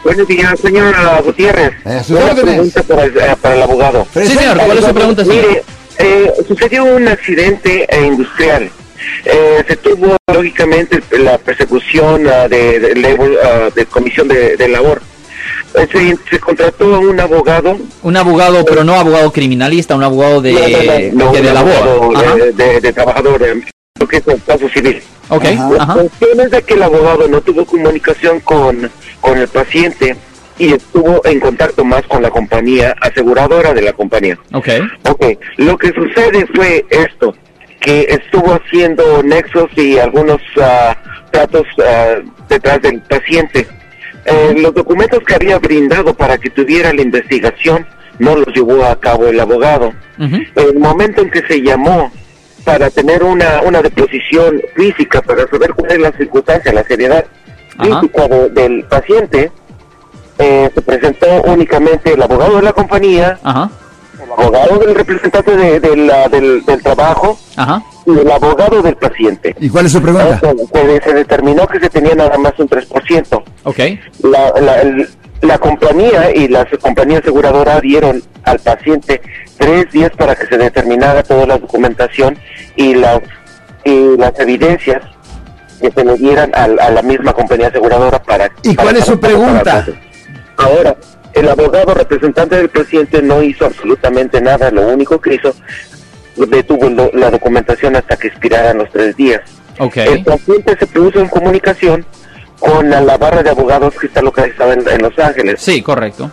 Buenos 0.02 0.26
días, 0.26 0.58
señor 0.60 0.94
Gutiérrez. 1.24 1.72
Eh, 1.84 2.02
sus 2.06 2.18
órdenes. 2.18 2.42
pregunta 2.44 2.82
para 2.82 3.02
el, 3.04 3.16
eh, 3.16 3.36
para 3.40 3.54
el 3.54 3.62
abogado. 3.62 4.06
Sí, 4.14 4.26
señor, 4.26 4.58
¿cuál 4.58 4.78
es 4.78 4.84
su 4.84 4.94
pregunta, 4.94 5.24
señor? 5.24 5.46
Mire, 5.48 5.62
eh, 5.98 6.32
sucedió 6.46 6.84
un 6.84 7.08
accidente 7.08 7.86
eh, 7.88 8.06
industrial. 8.06 8.70
Eh, 9.24 9.64
se 9.66 9.76
tuvo, 9.76 10.16
lógicamente, 10.32 11.00
la 11.18 11.38
persecución 11.38 12.26
ah, 12.28 12.48
de, 12.48 12.80
de, 12.80 12.94
labor, 12.96 13.30
ah, 13.42 13.68
de 13.74 13.86
comisión 13.86 14.28
de, 14.28 14.56
de 14.56 14.68
labor. 14.68 15.02
Eh, 15.74 15.88
se, 15.90 16.16
se 16.30 16.38
contrató 16.40 16.94
a 16.94 16.98
un 17.00 17.18
abogado 17.18 17.76
Un 18.02 18.16
abogado, 18.16 18.64
pero 18.64 18.84
no 18.84 18.94
abogado 18.94 19.32
criminalista, 19.32 19.96
un 19.96 20.04
abogado 20.04 20.40
de, 20.40 20.52
no, 21.12 21.26
no, 21.26 21.32
que 21.32 21.40
un 21.40 21.46
de 21.46 21.52
labor. 21.54 21.72
abogado 21.76 22.36
de, 22.36 22.52
de- 22.52 22.80
de 22.80 22.92
trabajador, 22.92 23.40
de, 23.40 23.62
lo 24.00 24.06
que 24.08 24.16
es 24.18 24.28
el 24.28 24.42
caso 24.44 24.68
civil. 24.68 25.02
Ok, 25.30 25.44
Ajá. 25.44 25.70
La 25.76 25.82
ajá. 25.82 25.94
cuestión 25.94 26.40
es 26.40 26.50
de 26.50 26.62
que 26.62 26.74
el 26.74 26.82
abogado 26.82 27.26
no 27.28 27.40
tuvo 27.40 27.64
comunicación 27.64 28.40
con, 28.40 28.90
con 29.20 29.38
el 29.38 29.48
paciente 29.48 30.16
y 30.58 30.72
estuvo 30.72 31.20
en 31.24 31.40
contacto 31.40 31.84
más 31.84 32.02
con 32.02 32.22
la 32.22 32.30
compañía 32.30 32.94
aseguradora 33.00 33.72
de 33.74 33.82
la 33.82 33.92
compañía. 33.92 34.38
Ok. 34.52 34.68
Ok, 35.10 35.24
lo 35.56 35.76
que 35.76 35.88
sucede 35.92 36.46
fue 36.54 36.84
esto, 36.90 37.34
que 37.80 38.06
estuvo 38.08 38.52
haciendo 38.54 39.22
nexos 39.22 39.68
y 39.76 39.98
algunos 39.98 40.40
ah, 40.60 40.96
tratos 41.30 41.66
ah, 41.84 42.16
detrás 42.48 42.80
del 42.82 43.00
paciente. 43.02 43.66
Eh, 44.26 44.54
los 44.56 44.72
documentos 44.74 45.20
que 45.26 45.34
había 45.34 45.58
brindado 45.58 46.14
para 46.14 46.38
que 46.38 46.48
tuviera 46.50 46.92
la 46.94 47.02
investigación 47.02 47.86
no 48.18 48.36
los 48.36 48.46
llevó 48.54 48.84
a 48.84 48.98
cabo 48.98 49.26
el 49.26 49.38
abogado. 49.40 49.92
Ujú. 50.18 50.36
El 50.54 50.78
momento 50.78 51.20
en 51.20 51.30
que 51.30 51.42
se 51.46 51.60
llamó 51.60 52.10
para 52.64 52.88
tener 52.88 53.22
una, 53.22 53.60
una 53.62 53.82
deposición 53.82 54.62
física, 54.74 55.20
para 55.20 55.46
saber 55.48 55.74
cuál 55.74 55.92
es 55.92 55.98
la 55.98 56.12
circunstancia, 56.12 56.72
la 56.72 56.84
seriedad 56.84 57.26
Ajá. 57.76 58.00
física 58.00 58.28
de- 58.28 58.48
del 58.50 58.84
paciente, 58.84 59.50
eh, 60.38 60.70
se 60.74 60.82
presentó 60.82 61.26
únicamente 61.46 62.12
el 62.14 62.22
abogado 62.22 62.56
de 62.56 62.62
la 62.62 62.72
compañía, 62.72 63.38
Ajá. 63.42 63.70
el 64.22 64.32
abogado 64.32 64.78
del 64.78 64.94
representante 64.94 65.56
de, 65.56 65.80
de 65.80 65.96
la- 65.96 66.28
del, 66.28 66.64
del 66.64 66.82
trabajo 66.82 67.38
Ajá. 67.56 67.82
y 68.06 68.18
el 68.18 68.30
abogado 68.30 68.82
del 68.82 68.96
paciente. 68.96 69.54
¿Y 69.60 69.68
cuál 69.68 69.86
es 69.86 69.92
su 69.92 70.02
pregunta? 70.02 70.40
Se, 70.72 71.00
se 71.02 71.14
determinó 71.14 71.66
que 71.66 71.80
se 71.80 71.88
tenía 71.90 72.14
nada 72.14 72.36
más 72.38 72.52
un 72.58 72.68
3%. 72.68 73.42
Ok. 73.64 73.78
La, 74.22 74.52
la, 74.60 74.80
el- 74.82 75.08
la 75.40 75.58
compañía 75.58 76.34
y 76.34 76.48
la 76.48 76.64
compañía 76.80 77.18
aseguradora 77.18 77.78
dieron 77.80 78.22
al 78.44 78.58
paciente 78.60 79.20
tres 79.58 79.90
días 79.92 80.10
para 80.16 80.34
que 80.34 80.46
se 80.46 80.56
determinara 80.56 81.22
toda 81.22 81.46
la 81.46 81.58
documentación 81.58 82.38
y 82.76 82.94
las, 82.94 83.20
y 83.84 84.16
las 84.16 84.32
evidencias 84.40 85.02
que 85.82 85.90
se 85.90 86.02
le 86.04 86.14
dieran 86.16 86.50
al- 86.54 86.78
a, 86.80 86.88
la 86.90 87.02
misma 87.02 87.34
compañía 87.34 87.68
aseguradora 87.68 88.22
para... 88.22 88.50
¿Y 88.62 88.74
para- 88.74 88.84
cuál 88.86 88.96
es 88.96 89.04
su 89.04 89.20
para- 89.20 89.34
para- 89.34 89.44
pregunta? 89.62 89.86
Ahora, 90.56 90.96
el 91.32 91.48
abogado 91.48 91.94
representante 91.94 92.56
del 92.56 92.68
paciente 92.68 93.20
no 93.22 93.42
hizo 93.42 93.66
absolutamente 93.66 94.40
nada, 94.40 94.70
lo 94.70 94.86
único 94.88 95.20
que 95.20 95.34
hizo 95.34 95.54
detuvo 96.36 96.88
lo- 96.88 97.10
la 97.12 97.30
documentación 97.30 97.96
hasta 97.96 98.16
que 98.16 98.28
expiraran 98.28 98.78
los 98.78 98.90
tres 98.90 99.16
días. 99.16 99.40
Ok. 99.78 99.96
El 99.98 100.24
paciente 100.24 100.76
se 100.78 100.86
puso 100.86 101.20
en 101.20 101.28
comunicación 101.28 102.04
con 102.58 102.88
la, 102.90 103.00
la 103.00 103.16
barra 103.18 103.42
de 103.42 103.50
abogados 103.50 103.94
que 104.00 104.06
está 104.06 104.22
localizada 104.22 104.74
en, 104.74 104.88
en 104.88 105.02
Los 105.02 105.18
Ángeles. 105.18 105.60
Sí, 105.60 105.82
correcto. 105.82 106.30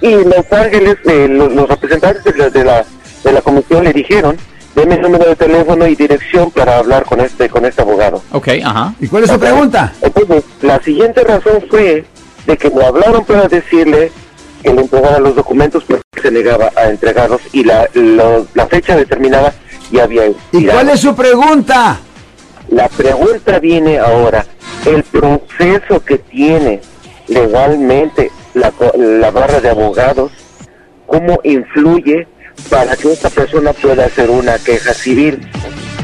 Y 0.00 0.10
Los 0.12 0.50
Ángeles, 0.50 0.96
eh, 1.06 1.28
los, 1.28 1.52
los 1.52 1.68
representantes 1.68 2.24
de 2.24 2.36
la, 2.38 2.50
de, 2.50 2.64
la, 2.64 2.84
de 3.24 3.32
la 3.32 3.42
comisión 3.42 3.84
le 3.84 3.92
dijeron, 3.92 4.36
deme 4.74 4.94
el 4.94 5.02
número 5.02 5.24
de 5.26 5.36
teléfono 5.36 5.86
y 5.86 5.94
dirección 5.94 6.50
para 6.50 6.78
hablar 6.78 7.04
con 7.04 7.20
este, 7.20 7.48
con 7.48 7.64
este 7.64 7.82
abogado. 7.82 8.22
Ok, 8.32 8.48
ajá. 8.64 8.94
¿Y 9.00 9.08
cuál 9.08 9.24
es 9.24 9.30
su 9.30 9.38
pregunta? 9.40 9.92
Entonces, 10.02 10.44
la 10.62 10.80
siguiente 10.82 11.22
razón 11.24 11.64
fue 11.70 12.04
de 12.48 12.56
que 12.56 12.70
me 12.70 12.82
hablaron 12.84 13.24
para 13.24 13.46
decirle 13.46 14.10
que 14.62 14.72
le 14.72 14.80
entregara 14.80 15.18
los 15.20 15.36
documentos, 15.36 15.84
pero 15.86 16.00
se 16.20 16.30
negaba 16.32 16.72
a 16.74 16.88
entregarlos 16.88 17.42
y 17.52 17.62
la, 17.62 17.86
lo- 17.94 18.46
la 18.54 18.66
fecha 18.66 18.96
determinada 18.96 19.52
ya 19.92 20.04
había 20.04 20.26
¿Y 20.26 20.30
expirado. 20.30 20.78
cuál 20.80 20.88
es 20.94 21.00
su 21.00 21.14
pregunta? 21.14 22.00
La 22.70 22.88
pregunta 22.88 23.58
viene 23.60 23.98
ahora, 23.98 24.44
el 24.86 25.02
proceso 25.04 26.02
que 26.04 26.18
tiene 26.18 26.80
legalmente 27.28 28.30
la, 28.54 28.70
co- 28.72 28.92
la 28.96 29.30
barra 29.30 29.60
de 29.60 29.68
abogados, 29.68 30.32
¿cómo 31.06 31.38
influye 31.44 32.26
para 32.70 32.96
que 32.96 33.12
esta 33.12 33.30
persona 33.30 33.72
pueda 33.74 34.06
hacer 34.06 34.30
una 34.30 34.58
queja 34.58 34.92
civil? 34.94 35.46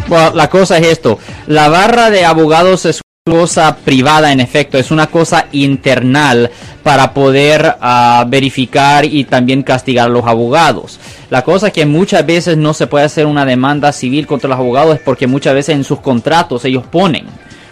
Bueno, 0.09 0.33
la 0.35 0.49
cosa 0.51 0.77
es 0.79 0.87
esto. 0.89 1.19
La 1.47 1.69
barra 1.69 2.11
de 2.11 2.25
abogados 2.27 2.85
es 2.85 3.01
cosa 3.27 3.77
privada, 3.77 4.33
en 4.33 4.41
efecto. 4.41 4.77
Es 4.77 4.91
una 4.91 5.07
cosa 5.07 5.47
internal 5.53 6.51
para 6.83 7.15
poder 7.15 7.77
ah, 7.81 8.23
verificar 8.29 9.07
y 9.07 9.25
también 9.25 9.63
castigar 9.63 10.09
a 10.09 10.13
los 10.13 10.27
abogados. 10.27 11.01
La 11.31 11.41
cosa 11.41 11.71
que 11.71 11.87
muchas 11.87 12.27
veces 12.27 12.59
no 12.59 12.75
se 12.75 12.87
puede 12.87 13.07
hacer 13.07 13.25
una 13.25 13.47
demanda 13.47 13.93
civil 13.93 14.27
contra 14.27 14.51
los 14.51 14.59
abogados 14.59 14.97
es 14.97 15.01
porque 15.01 15.27
muchas 15.27 15.55
veces 15.55 15.75
en 15.75 15.85
sus 15.85 16.01
contratos 16.01 16.67
ellos 16.67 16.85
ponen. 16.85 17.25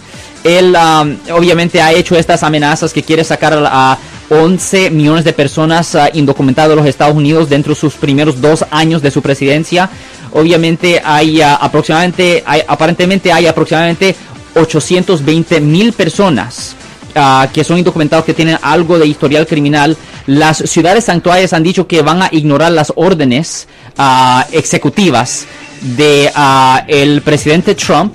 él 0.44 0.76
um, 0.76 1.16
obviamente 1.32 1.80
ha 1.82 1.92
hecho 1.92 2.16
estas 2.16 2.42
amenazas 2.42 2.92
que 2.92 3.02
quiere 3.02 3.24
sacar 3.24 3.52
a, 3.54 3.92
a 3.92 3.98
11 4.30 4.90
millones 4.90 5.24
de 5.24 5.32
personas 5.32 5.94
uh, 5.94 6.08
indocumentadas 6.14 6.70
de 6.70 6.76
los 6.76 6.86
Estados 6.86 7.16
Unidos 7.16 7.48
dentro 7.48 7.74
de 7.74 7.80
sus 7.80 7.94
primeros 7.94 8.40
dos 8.40 8.64
años 8.70 9.02
de 9.02 9.10
su 9.10 9.22
presidencia. 9.22 9.90
Obviamente 10.32 11.00
hay 11.04 11.40
uh, 11.40 11.56
aproximadamente, 11.60 12.44
aparentemente 12.66 13.32
hay 13.32 13.46
aproximadamente 13.46 14.14
820 14.54 15.60
mil 15.60 15.92
personas 15.92 16.74
uh, 17.16 17.50
que 17.52 17.64
son 17.64 17.78
indocumentados 17.78 18.24
que 18.24 18.34
tienen 18.34 18.58
algo 18.62 18.98
de 18.98 19.06
historial 19.06 19.46
criminal. 19.46 19.96
Las 20.26 20.58
ciudades 20.58 21.04
santuarias 21.04 21.52
han 21.52 21.62
dicho 21.62 21.86
que 21.86 22.02
van 22.02 22.22
a 22.22 22.28
ignorar 22.30 22.72
las 22.72 22.92
órdenes 22.96 23.66
uh, 23.98 24.42
ejecutivas 24.52 25.46
de 25.80 26.30
ah, 26.34 26.84
el 26.88 27.22
presidente 27.22 27.74
Trump 27.74 28.14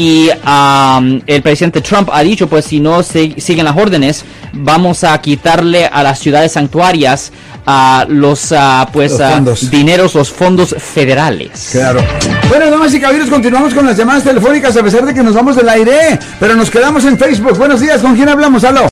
y 0.00 0.30
am, 0.44 1.20
el 1.26 1.42
presidente 1.42 1.80
Trump 1.80 2.08
ha 2.12 2.20
dicho 2.22 2.46
pues 2.48 2.66
si 2.66 2.78
no 2.78 3.02
se- 3.02 3.34
siguen 3.40 3.64
las 3.64 3.76
órdenes 3.76 4.24
vamos 4.52 5.02
a 5.02 5.20
quitarle 5.20 5.86
a 5.86 6.04
las 6.04 6.20
ciudades 6.20 6.52
santuarias 6.52 7.32
a 7.66 8.06
los 8.08 8.52
ah, 8.56 8.88
pues 8.92 9.18
Los 9.18 9.32
fondos. 9.32 9.70
dineros 9.72 10.14
los 10.14 10.30
fondos 10.30 10.72
federales 10.78 11.70
Claro. 11.72 12.00
Bueno, 12.48 12.70
damas 12.70 12.94
y 12.94 13.00
caballeros, 13.00 13.28
continuamos 13.28 13.74
con 13.74 13.84
las 13.86 13.96
llamadas 13.96 14.22
telefónicas 14.22 14.76
a 14.76 14.84
pesar 14.84 15.04
de 15.04 15.12
que 15.12 15.22
nos 15.24 15.34
vamos 15.34 15.56
del 15.56 15.68
aire, 15.68 16.16
pero 16.38 16.54
nos 16.54 16.70
quedamos 16.70 17.04
en 17.04 17.18
Facebook. 17.18 17.58
Buenos 17.58 17.80
días, 17.80 18.00
¿con 18.00 18.14
quién 18.14 18.28
hablamos? 18.28 18.62
Aló. 18.62 18.88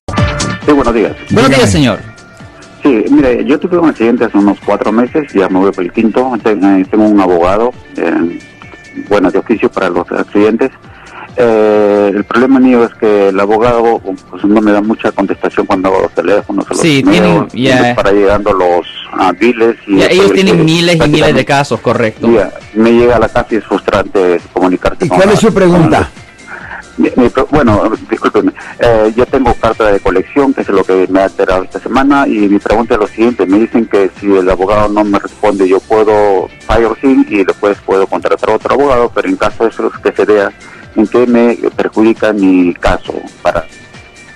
Sí, 0.67 0.73
buenos 0.73 0.93
días. 0.93 1.13
buenos 1.31 1.31
Dígame. 1.51 1.57
días 1.57 1.71
señor 1.71 1.99
Sí, 2.83 3.05
mire, 3.11 3.45
yo 3.45 3.59
tuve 3.61 3.79
un 3.79 3.89
accidente 3.91 4.25
hace 4.25 4.37
unos 4.39 4.59
cuatro 4.67 4.91
meses, 4.91 5.33
ya 5.33 5.49
me 5.49 5.59
voy 5.61 5.71
por 5.73 5.85
el 5.85 5.93
quinto. 5.93 6.33
Tengo, 6.43 6.67
tengo 6.91 7.05
un 7.05 7.21
abogado, 7.21 7.73
eh, 7.97 8.39
bueno, 9.09 9.31
de 9.31 9.39
oficio 9.39 9.71
para 9.71 9.89
los 9.89 10.05
accidentes. 10.13 10.71
Eh, 11.39 12.13
el 12.15 12.25
problema 12.25 12.59
mío 12.59 12.85
es 12.85 12.95
que 12.95 13.29
el 13.29 13.39
abogado 13.39 14.01
pues, 14.31 14.45
no 14.45 14.61
me 14.61 14.73
da 14.73 14.81
mucha 14.81 15.13
contestación 15.13 15.67
cuando 15.67 15.89
hago 15.89 16.03
los 16.03 16.13
teléfonos. 16.13 16.65
o 16.65 16.69
los 16.71 16.79
Sí, 16.81 17.01
emails, 17.01 17.11
tienen- 17.23 17.49
y 17.53 17.63
ya. 17.65 17.95
para 17.95 18.13
llegando 18.13 18.53
los 18.53 18.87
ah, 19.13 19.33
biles. 19.39 19.77
Y 19.87 20.03
ellos 20.03 20.27
el 20.27 20.33
tienen 20.33 20.57
que 20.57 20.63
miles 20.65 20.97
y 20.97 21.09
miles 21.09 21.35
de 21.35 21.45
casos 21.45 21.81
correcto 21.81 22.29
me 22.75 22.91
llega 22.93 23.17
a 23.17 23.19
la 23.19 23.29
casa 23.29 23.47
y 23.51 23.57
es 23.57 23.65
frustrante 23.65 24.41
comunicarse 24.53 25.05
¿Y 25.05 25.09
con 25.09 25.19
cuál 25.19 25.29
la- 25.29 25.35
es 25.35 25.41
su 25.41 25.53
pregunta? 25.53 26.11
Mi- 26.99 27.11
mi 27.17 27.29
pro- 27.29 27.47
bueno, 27.51 27.83
discúlpeme, 28.09 28.53
eh, 28.79 29.13
yo 29.15 29.27
tengo 29.27 29.53
carta 29.55 29.93
de 29.93 30.01
colección, 30.01 30.55
que 30.55 30.63
es 30.63 30.69
lo 30.71 30.83
que 30.83 31.07
me 31.11 31.21
ha 31.21 31.25
alterado 31.25 31.63
esta 31.65 31.79
semana, 31.79 32.27
y 32.27 32.49
mi 32.49 32.59
pregunta 32.59 32.95
es 32.95 33.01
lo 33.01 33.07
siguiente, 33.07 33.45
me 33.45 33.59
dicen 33.59 33.85
que 33.85 34.11
si 34.19 34.35
el 34.35 34.49
abogado 34.49 34.89
no 34.89 35.05
me 35.05 35.19
responde, 35.19 35.69
yo 35.69 35.79
puedo 35.81 36.49
fire 36.67 36.89
sin 37.03 37.27
y 37.29 37.45
después 37.45 37.77
puedo 37.85 38.07
contratar 38.07 38.49
a 38.49 38.55
otro 38.55 38.73
abogado, 38.73 39.13
pero 39.15 39.29
en 39.29 39.37
caso 39.37 39.65
de 39.65 39.69
eso, 39.71 39.93
que 40.03 40.11
se 40.13 40.25
vea 40.25 40.51
en 40.97 41.07
qué 41.07 41.27
me 41.27 41.57
perjudica 41.77 42.33
mi 42.33 42.75
caso 42.75 43.15
para 43.43 43.67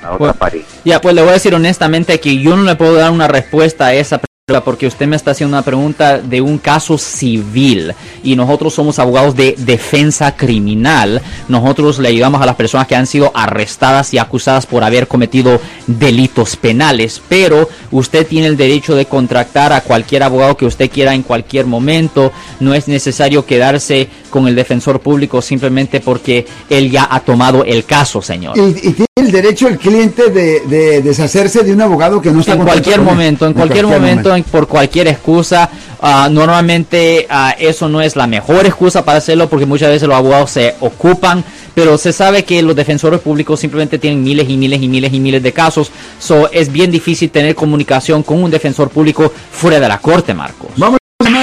la 0.03 0.09
otra 0.09 0.19
Bueno, 0.19 0.35
party. 0.35 0.63
Ya, 0.85 1.01
pues 1.01 1.15
le 1.15 1.23
voy 1.23 1.31
a 1.31 1.35
decir 1.35 1.55
honestamente 1.55 2.21
que 2.21 2.39
yo 2.39 2.57
no 2.57 2.63
le 2.63 2.77
puedo 2.77 2.95
dar 2.95 3.11
una 3.11 3.29
respuesta 3.29 3.87
a 3.87 3.95
esa 3.95 4.19
pregunta 4.19 4.31
porque 4.65 4.89
usted 4.89 5.07
me 5.07 5.15
está 5.15 5.31
haciendo 5.31 5.57
una 5.57 5.65
pregunta 5.65 6.19
de 6.19 6.41
un 6.41 6.59
caso 6.59 6.99
civil 6.99 7.95
y 8.25 8.35
nosotros 8.35 8.75
somos 8.75 8.99
abogados 8.99 9.37
de 9.37 9.55
defensa 9.57 10.35
criminal. 10.35 11.23
Nosotros 11.47 12.01
le 12.01 12.09
ayudamos 12.09 12.43
a 12.43 12.47
las 12.47 12.57
personas 12.57 12.89
que 12.89 12.97
han 12.97 13.07
sido 13.07 13.31
arrestadas 13.33 14.13
y 14.13 14.19
acusadas 14.19 14.67
por 14.67 14.83
haber 14.83 15.07
cometido 15.07 15.61
delitos 15.87 16.57
penales, 16.57 17.23
pero 17.29 17.69
usted 17.93 18.27
tiene 18.27 18.49
el 18.49 18.57
derecho 18.57 18.97
de 18.97 19.07
contratar 19.07 19.73
a 19.73 19.83
cualquier 19.83 20.25
abogado 20.25 20.57
que 20.57 20.67
usted 20.67 20.91
quiera 20.91 21.15
en 21.15 21.23
cualquier 21.23 21.67
momento. 21.67 22.33
No 22.59 22.75
es 22.75 22.89
necesario 22.89 23.47
quedarse 23.47 24.09
con 24.31 24.49
el 24.49 24.55
defensor 24.55 25.01
público 25.01 25.43
simplemente 25.43 26.01
porque 26.01 26.47
él 26.71 26.91
ya 26.91 27.09
ha 27.11 27.21
tomado 27.21 27.65
el 27.65 27.85
caso, 27.85 28.23
señor. 28.23 28.57
Y, 28.57 28.61
y 28.63 28.93
tiene 28.93 29.07
el 29.17 29.31
derecho 29.33 29.69
el 29.69 29.77
cliente 29.79 30.31
de, 30.31 30.61
de 30.61 31.03
deshacerse 31.03 31.63
de 31.63 31.73
un 31.75 31.81
abogado 31.83 32.23
que 32.23 32.31
no 32.31 32.41
está 32.41 32.55
en 32.55 32.63
cualquier 32.63 33.01
momento, 33.03 33.47
en 33.47 33.53
cualquier 33.53 33.87
momento, 33.87 34.35
en- 34.35 34.45
por 34.45 34.67
cualquier 34.67 35.09
excusa. 35.09 35.69
ah, 36.01 36.29
normalmente 36.31 37.27
ah, 37.29 37.55
eso 37.59 37.89
no 37.89 38.01
es 38.01 38.17
la 38.17 38.27
mejor 38.27 38.65
excusa 38.67 39.05
para 39.05 39.19
hacerlo 39.19 39.49
porque 39.49 39.67
muchas 39.67 39.91
veces 39.91 40.09
los 40.09 40.17
abogados 40.17 40.51
se 40.53 40.75
ocupan, 40.81 41.45
pero 41.75 41.99
se 41.99 42.13
sabe 42.13 42.45
que 42.45 42.63
los 42.63 42.75
defensores 42.77 43.21
públicos 43.21 43.61
simplemente 43.61 43.99
tienen 43.99 44.23
miles 44.23 44.49
y 44.49 44.57
miles 44.57 44.81
y 44.83 44.89
miles 44.89 45.13
y 45.13 45.21
miles 45.21 45.43
de 45.43 45.53
casos. 45.53 45.91
So 46.19 46.51
es 46.51 46.71
bien 46.73 46.91
difícil 46.91 47.31
tener 47.31 47.55
comunicación 47.55 48.23
con 48.23 48.43
un 48.43 48.51
defensor 48.51 48.89
público 48.91 49.31
fuera 49.53 49.79
de 49.81 49.89
la 49.89 49.99
corte, 49.99 50.33
Marcos. 50.33 50.71
Vamos, 50.77 50.99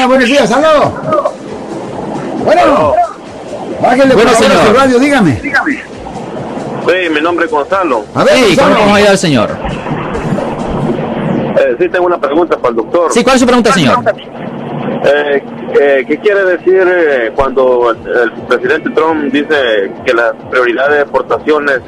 buenos 0.08 0.28
días, 0.28 0.50
aló. 0.52 1.27
Bueno, 2.48 2.94
bájenle 3.82 4.16
Bueno, 4.16 4.32
por 4.32 4.40
señor. 4.42 4.66
su 4.68 4.74
radio, 4.74 5.00
dígame. 5.00 5.42
Sí, 5.42 7.10
mi 7.14 7.20
nombre 7.22 7.46
es 7.46 7.52
Gonzalo. 7.52 8.06
A 8.16 8.24
ver, 8.24 8.36
Sí, 8.38 8.56
¿cómo 8.56 8.70
Gonzalo. 8.70 8.76
vamos 8.80 8.92
a 8.94 8.96
ayudar 8.96 9.12
al 9.12 9.18
señor? 9.18 9.50
Eh, 11.60 11.76
sí, 11.78 11.90
tengo 11.90 12.06
una 12.06 12.18
pregunta 12.18 12.56
para 12.58 12.70
el 12.70 12.76
doctor. 12.78 13.12
Sí, 13.12 13.22
¿cuál 13.22 13.36
es 13.36 13.42
su 13.42 13.46
pregunta, 13.48 13.74
señor? 13.74 13.98
Eh, 15.04 15.44
eh, 15.82 16.06
¿Qué 16.08 16.18
quiere 16.20 16.46
decir 16.46 16.88
eh, 16.88 17.32
cuando 17.36 17.92
el, 17.92 17.98
el 18.18 18.32
presidente 18.48 18.90
Trump 18.92 19.26
dice 19.34 19.92
que 20.06 20.14
las 20.14 20.32
prioridades 20.50 20.92
de 20.92 20.98
deportaciones 21.00 21.82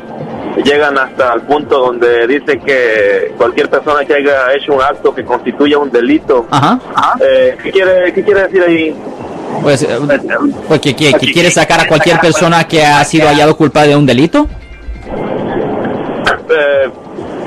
llegan 0.66 0.98
hasta 0.98 1.34
el 1.36 1.42
punto 1.44 1.80
donde 1.80 2.28
dice 2.28 2.60
que 2.60 3.34
cualquier 3.38 3.70
persona 3.70 4.04
que 4.04 4.16
haya 4.16 4.52
hecho 4.54 4.74
un 4.74 4.82
acto 4.82 5.16
que 5.16 5.24
constituya 5.24 5.78
un 5.78 5.90
delito? 5.90 6.46
Ajá. 6.52 6.78
Eh, 7.22 7.58
¿qué, 7.64 7.72
quiere, 7.72 8.12
¿Qué 8.12 8.24
quiere 8.26 8.42
decir 8.44 8.64
ahí? 8.68 8.96
Pues, 9.62 9.84
eh, 9.84 9.98
quiere 11.20 11.52
sacar 11.52 11.82
a 11.82 11.88
cualquier 11.88 12.20
persona 12.20 12.68
que 12.68 12.86
ha 12.86 13.04
sido 13.04 13.28
hallado 13.28 13.56
culpable 13.58 13.90
de 13.90 13.96
un 13.98 14.06
delito. 14.06 14.48
Eh, 16.50 16.90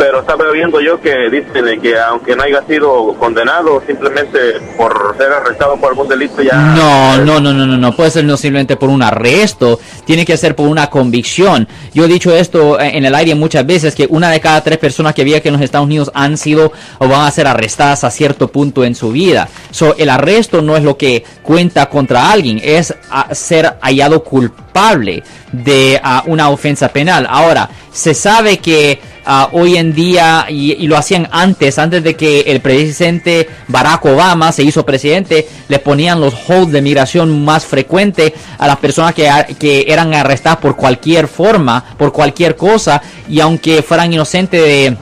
pero 0.03 0.19
estaba 0.19 0.51
viendo 0.51 0.81
yo 0.81 1.01
que 1.01 1.31
dicen 1.31 1.65
de 1.65 1.79
que 1.79 1.97
aunque 1.97 2.35
no 2.35 2.43
haya 2.43 2.61
sido 2.67 3.15
condenado, 3.21 3.81
simplemente 3.87 4.61
por 4.77 5.15
ser 5.17 5.31
arrestado 5.31 5.77
por 5.77 5.91
algún 5.91 6.09
delito 6.09 6.43
ya... 6.43 6.57
No, 6.57 7.19
no, 7.19 7.39
no, 7.39 7.53
no, 7.53 7.65
no, 7.65 7.79
no 7.79 7.95
puede 7.95 8.11
ser 8.11 8.25
no 8.25 8.37
simplemente 8.37 8.75
por 8.75 8.89
un 8.89 9.01
arresto, 9.01 9.79
tiene 10.05 10.27
que 10.27 10.37
ser 10.37 10.57
por 10.57 10.67
una 10.67 10.91
convicción. 10.91 11.69
Yo 11.95 12.07
he 12.07 12.09
dicho 12.09 12.35
esto 12.35 12.81
en 12.81 13.05
el 13.05 13.15
aire 13.15 13.37
muchas 13.37 13.65
veces 13.65 13.95
que 13.95 14.09
una 14.11 14.29
de 14.31 14.41
cada 14.41 14.61
tres 14.65 14.79
personas 14.79 15.15
que 15.15 15.23
viven 15.23 15.41
en 15.45 15.53
los 15.53 15.63
Estados 15.63 15.87
Unidos 15.87 16.11
han 16.15 16.37
sido 16.37 16.73
o 16.99 17.07
van 17.07 17.25
a 17.25 17.31
ser 17.31 17.47
arrestadas 17.47 18.03
a 18.03 18.11
cierto 18.11 18.49
punto 18.49 18.83
en 18.83 18.97
su 18.97 19.13
vida. 19.13 19.49
So, 19.71 19.95
el 19.97 20.11
arresto 20.11 20.63
no 20.63 20.77
es 20.77 20.83
lo 20.83 20.97
que 20.97 21.23
cuenta 21.45 21.87
contra 21.87 22.33
alguien, 22.33 22.61
es 22.65 22.93
ah, 23.09 23.29
ser 23.33 23.75
hallado 23.81 24.25
culpable 24.25 25.23
de 25.53 26.01
ah, 26.03 26.25
una 26.27 26.49
ofensa 26.49 26.89
penal. 26.89 27.25
Ahora, 27.31 27.71
se 27.93 28.15
sabe 28.15 28.59
que 28.59 29.12
ah, 29.25 29.49
hoy 29.53 29.77
en 29.77 29.95
día, 29.95 30.47
y, 30.49 30.73
y 30.73 30.87
lo 30.87 30.97
hacían 30.97 31.29
antes, 31.31 31.79
antes 31.79 32.03
de 32.03 32.15
que 32.15 32.41
el 32.41 32.61
presidente 32.61 33.49
Barack 33.69 34.05
Obama 34.05 34.53
se 34.53 34.63
hizo 34.63 34.85
presidente, 34.85 35.49
le 35.69 35.79
ponían 35.79 36.21
los 36.21 36.35
holds 36.49 36.73
de 36.73 36.83
migración 36.83 37.45
más 37.45 37.65
frecuente 37.65 38.35
a 38.59 38.67
las 38.67 38.77
personas 38.79 39.15
que, 39.15 39.31
que 39.59 39.87
eran 39.89 40.15
arrestadas 40.15 40.59
por 40.59 40.77
cualquier 40.77 41.29
forma, 41.29 41.85
por 41.97 42.13
cualquier 42.13 42.57
cosa, 42.57 43.01
y 43.29 43.41
aunque 43.41 43.83
fueran 43.83 44.13
inocentes 44.13 44.61
de 44.61 44.97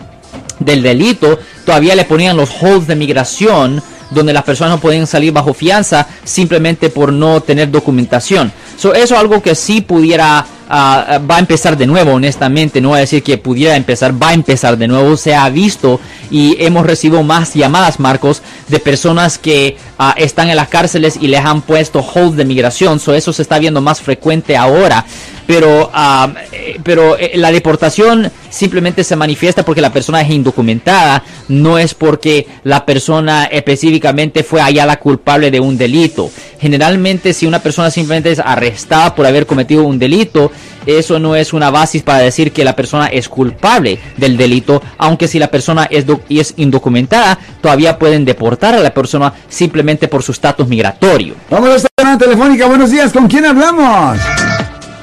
del 0.60 0.82
delito, 0.82 1.38
todavía 1.64 1.94
le 1.94 2.04
ponían 2.04 2.36
los 2.36 2.50
holds 2.60 2.86
de 2.86 2.94
migración 2.94 3.82
donde 4.10 4.32
las 4.32 4.42
personas 4.42 4.74
no 4.74 4.80
podían 4.80 5.06
salir 5.06 5.32
bajo 5.32 5.54
fianza 5.54 6.06
simplemente 6.24 6.90
por 6.90 7.12
no 7.12 7.40
tener 7.40 7.70
documentación. 7.70 8.52
So, 8.76 8.92
eso 8.92 9.14
es 9.14 9.20
algo 9.20 9.42
que 9.42 9.54
sí 9.54 9.80
pudiera, 9.80 10.44
ah, 10.70 11.20
va 11.30 11.36
a 11.36 11.40
empezar 11.40 11.76
de 11.76 11.86
nuevo, 11.86 12.12
honestamente, 12.12 12.80
no 12.80 12.90
voy 12.90 12.98
a 12.98 13.00
decir 13.00 13.22
que 13.22 13.36
pudiera 13.36 13.76
empezar, 13.76 14.20
va 14.20 14.28
a 14.28 14.34
empezar 14.34 14.78
de 14.78 14.88
nuevo, 14.88 15.16
se 15.16 15.34
ha 15.34 15.48
visto 15.50 16.00
y 16.30 16.56
hemos 16.64 16.86
recibido 16.86 17.22
más 17.22 17.52
llamadas, 17.54 18.00
Marcos, 18.00 18.40
de 18.68 18.78
personas 18.78 19.36
que 19.36 19.76
ah, 19.98 20.14
están 20.16 20.48
en 20.48 20.56
las 20.56 20.68
cárceles 20.68 21.18
y 21.20 21.26
les 21.26 21.44
han 21.44 21.60
puesto 21.62 22.00
hold 22.00 22.36
de 22.36 22.44
migración, 22.44 23.00
so, 23.00 23.14
eso 23.14 23.32
se 23.32 23.42
está 23.42 23.58
viendo 23.58 23.80
más 23.80 24.00
frecuente 24.00 24.56
ahora. 24.56 25.04
Pero 25.46 25.90
ah, 25.92 26.32
eh, 26.52 26.78
pero 26.84 27.18
eh, 27.18 27.32
la 27.34 27.50
deportación 27.50 28.30
simplemente 28.50 29.02
se 29.02 29.16
manifiesta 29.16 29.64
porque 29.64 29.80
la 29.80 29.92
persona 29.92 30.20
es 30.20 30.30
indocumentada, 30.30 31.24
no 31.48 31.78
es 31.78 31.94
porque 31.94 32.46
la 32.62 32.84
persona 32.86 33.46
específicamente 33.46 34.44
fue 34.44 34.60
hallada 34.60 34.98
culpable 34.98 35.50
de 35.50 35.58
un 35.58 35.76
delito. 35.76 36.30
Generalmente 36.60 37.32
si 37.32 37.46
una 37.46 37.60
persona 37.60 37.90
simplemente 37.90 38.30
es 38.30 38.38
arrestada 38.38 39.14
por 39.14 39.26
haber 39.26 39.46
cometido 39.46 39.84
un 39.84 39.98
delito, 39.98 40.52
eso 40.86 41.18
no 41.18 41.36
es 41.36 41.52
una 41.52 41.70
base 41.70 42.00
para 42.00 42.18
decir 42.20 42.52
que 42.52 42.64
la 42.64 42.74
persona 42.74 43.06
es 43.06 43.28
culpable 43.28 43.98
del 44.16 44.36
delito, 44.36 44.82
aunque 44.98 45.28
si 45.28 45.38
la 45.38 45.48
persona 45.48 45.86
es, 45.90 46.06
doc- 46.06 46.22
y 46.28 46.40
es 46.40 46.54
indocumentada, 46.56 47.38
todavía 47.60 47.98
pueden 47.98 48.24
deportar 48.24 48.74
a 48.74 48.80
la 48.80 48.90
persona 48.94 49.32
simplemente 49.48 50.08
por 50.08 50.22
su 50.22 50.32
estatus 50.32 50.66
migratorio. 50.68 51.34
Vamos 51.50 51.68
a 51.70 51.76
esta 51.76 51.88
llamada 51.98 52.18
telefónica, 52.18 52.66
buenos 52.66 52.90
días, 52.90 53.12
¿con 53.12 53.26
quién 53.28 53.44
hablamos? 53.44 54.18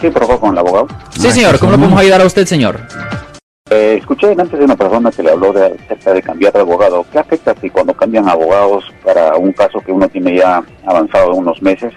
Sí, 0.01 0.09
por 0.09 0.21
favor, 0.23 0.39
con 0.39 0.51
el 0.51 0.57
abogado. 0.59 0.87
Sí, 1.17 1.31
señor, 1.31 1.57
¿cómo 1.59 1.71
lo 1.71 1.77
podemos 1.77 1.99
ayudar 1.99 2.21
a 2.21 2.25
usted, 2.25 2.45
señor? 2.45 2.79
Eh, 3.69 3.97
escuché 3.99 4.31
antes 4.31 4.57
de 4.57 4.63
una 4.63 4.77
persona 4.77 5.11
que 5.11 5.21
le 5.23 5.31
habló 5.31 5.51
de, 5.51 5.75
acerca 5.85 6.13
de 6.13 6.21
cambiar 6.21 6.53
de 6.53 6.59
abogado. 6.61 7.05
¿Qué 7.11 7.19
afecta 7.19 7.53
si 7.59 7.69
cuando 7.69 7.93
cambian 7.93 8.29
abogados 8.29 8.85
para 9.03 9.35
un 9.35 9.51
caso 9.51 9.81
que 9.85 9.91
uno 9.91 10.07
tiene 10.07 10.37
ya 10.37 10.63
avanzado 10.85 11.33
de 11.33 11.37
unos 11.39 11.61
meses? 11.61 11.91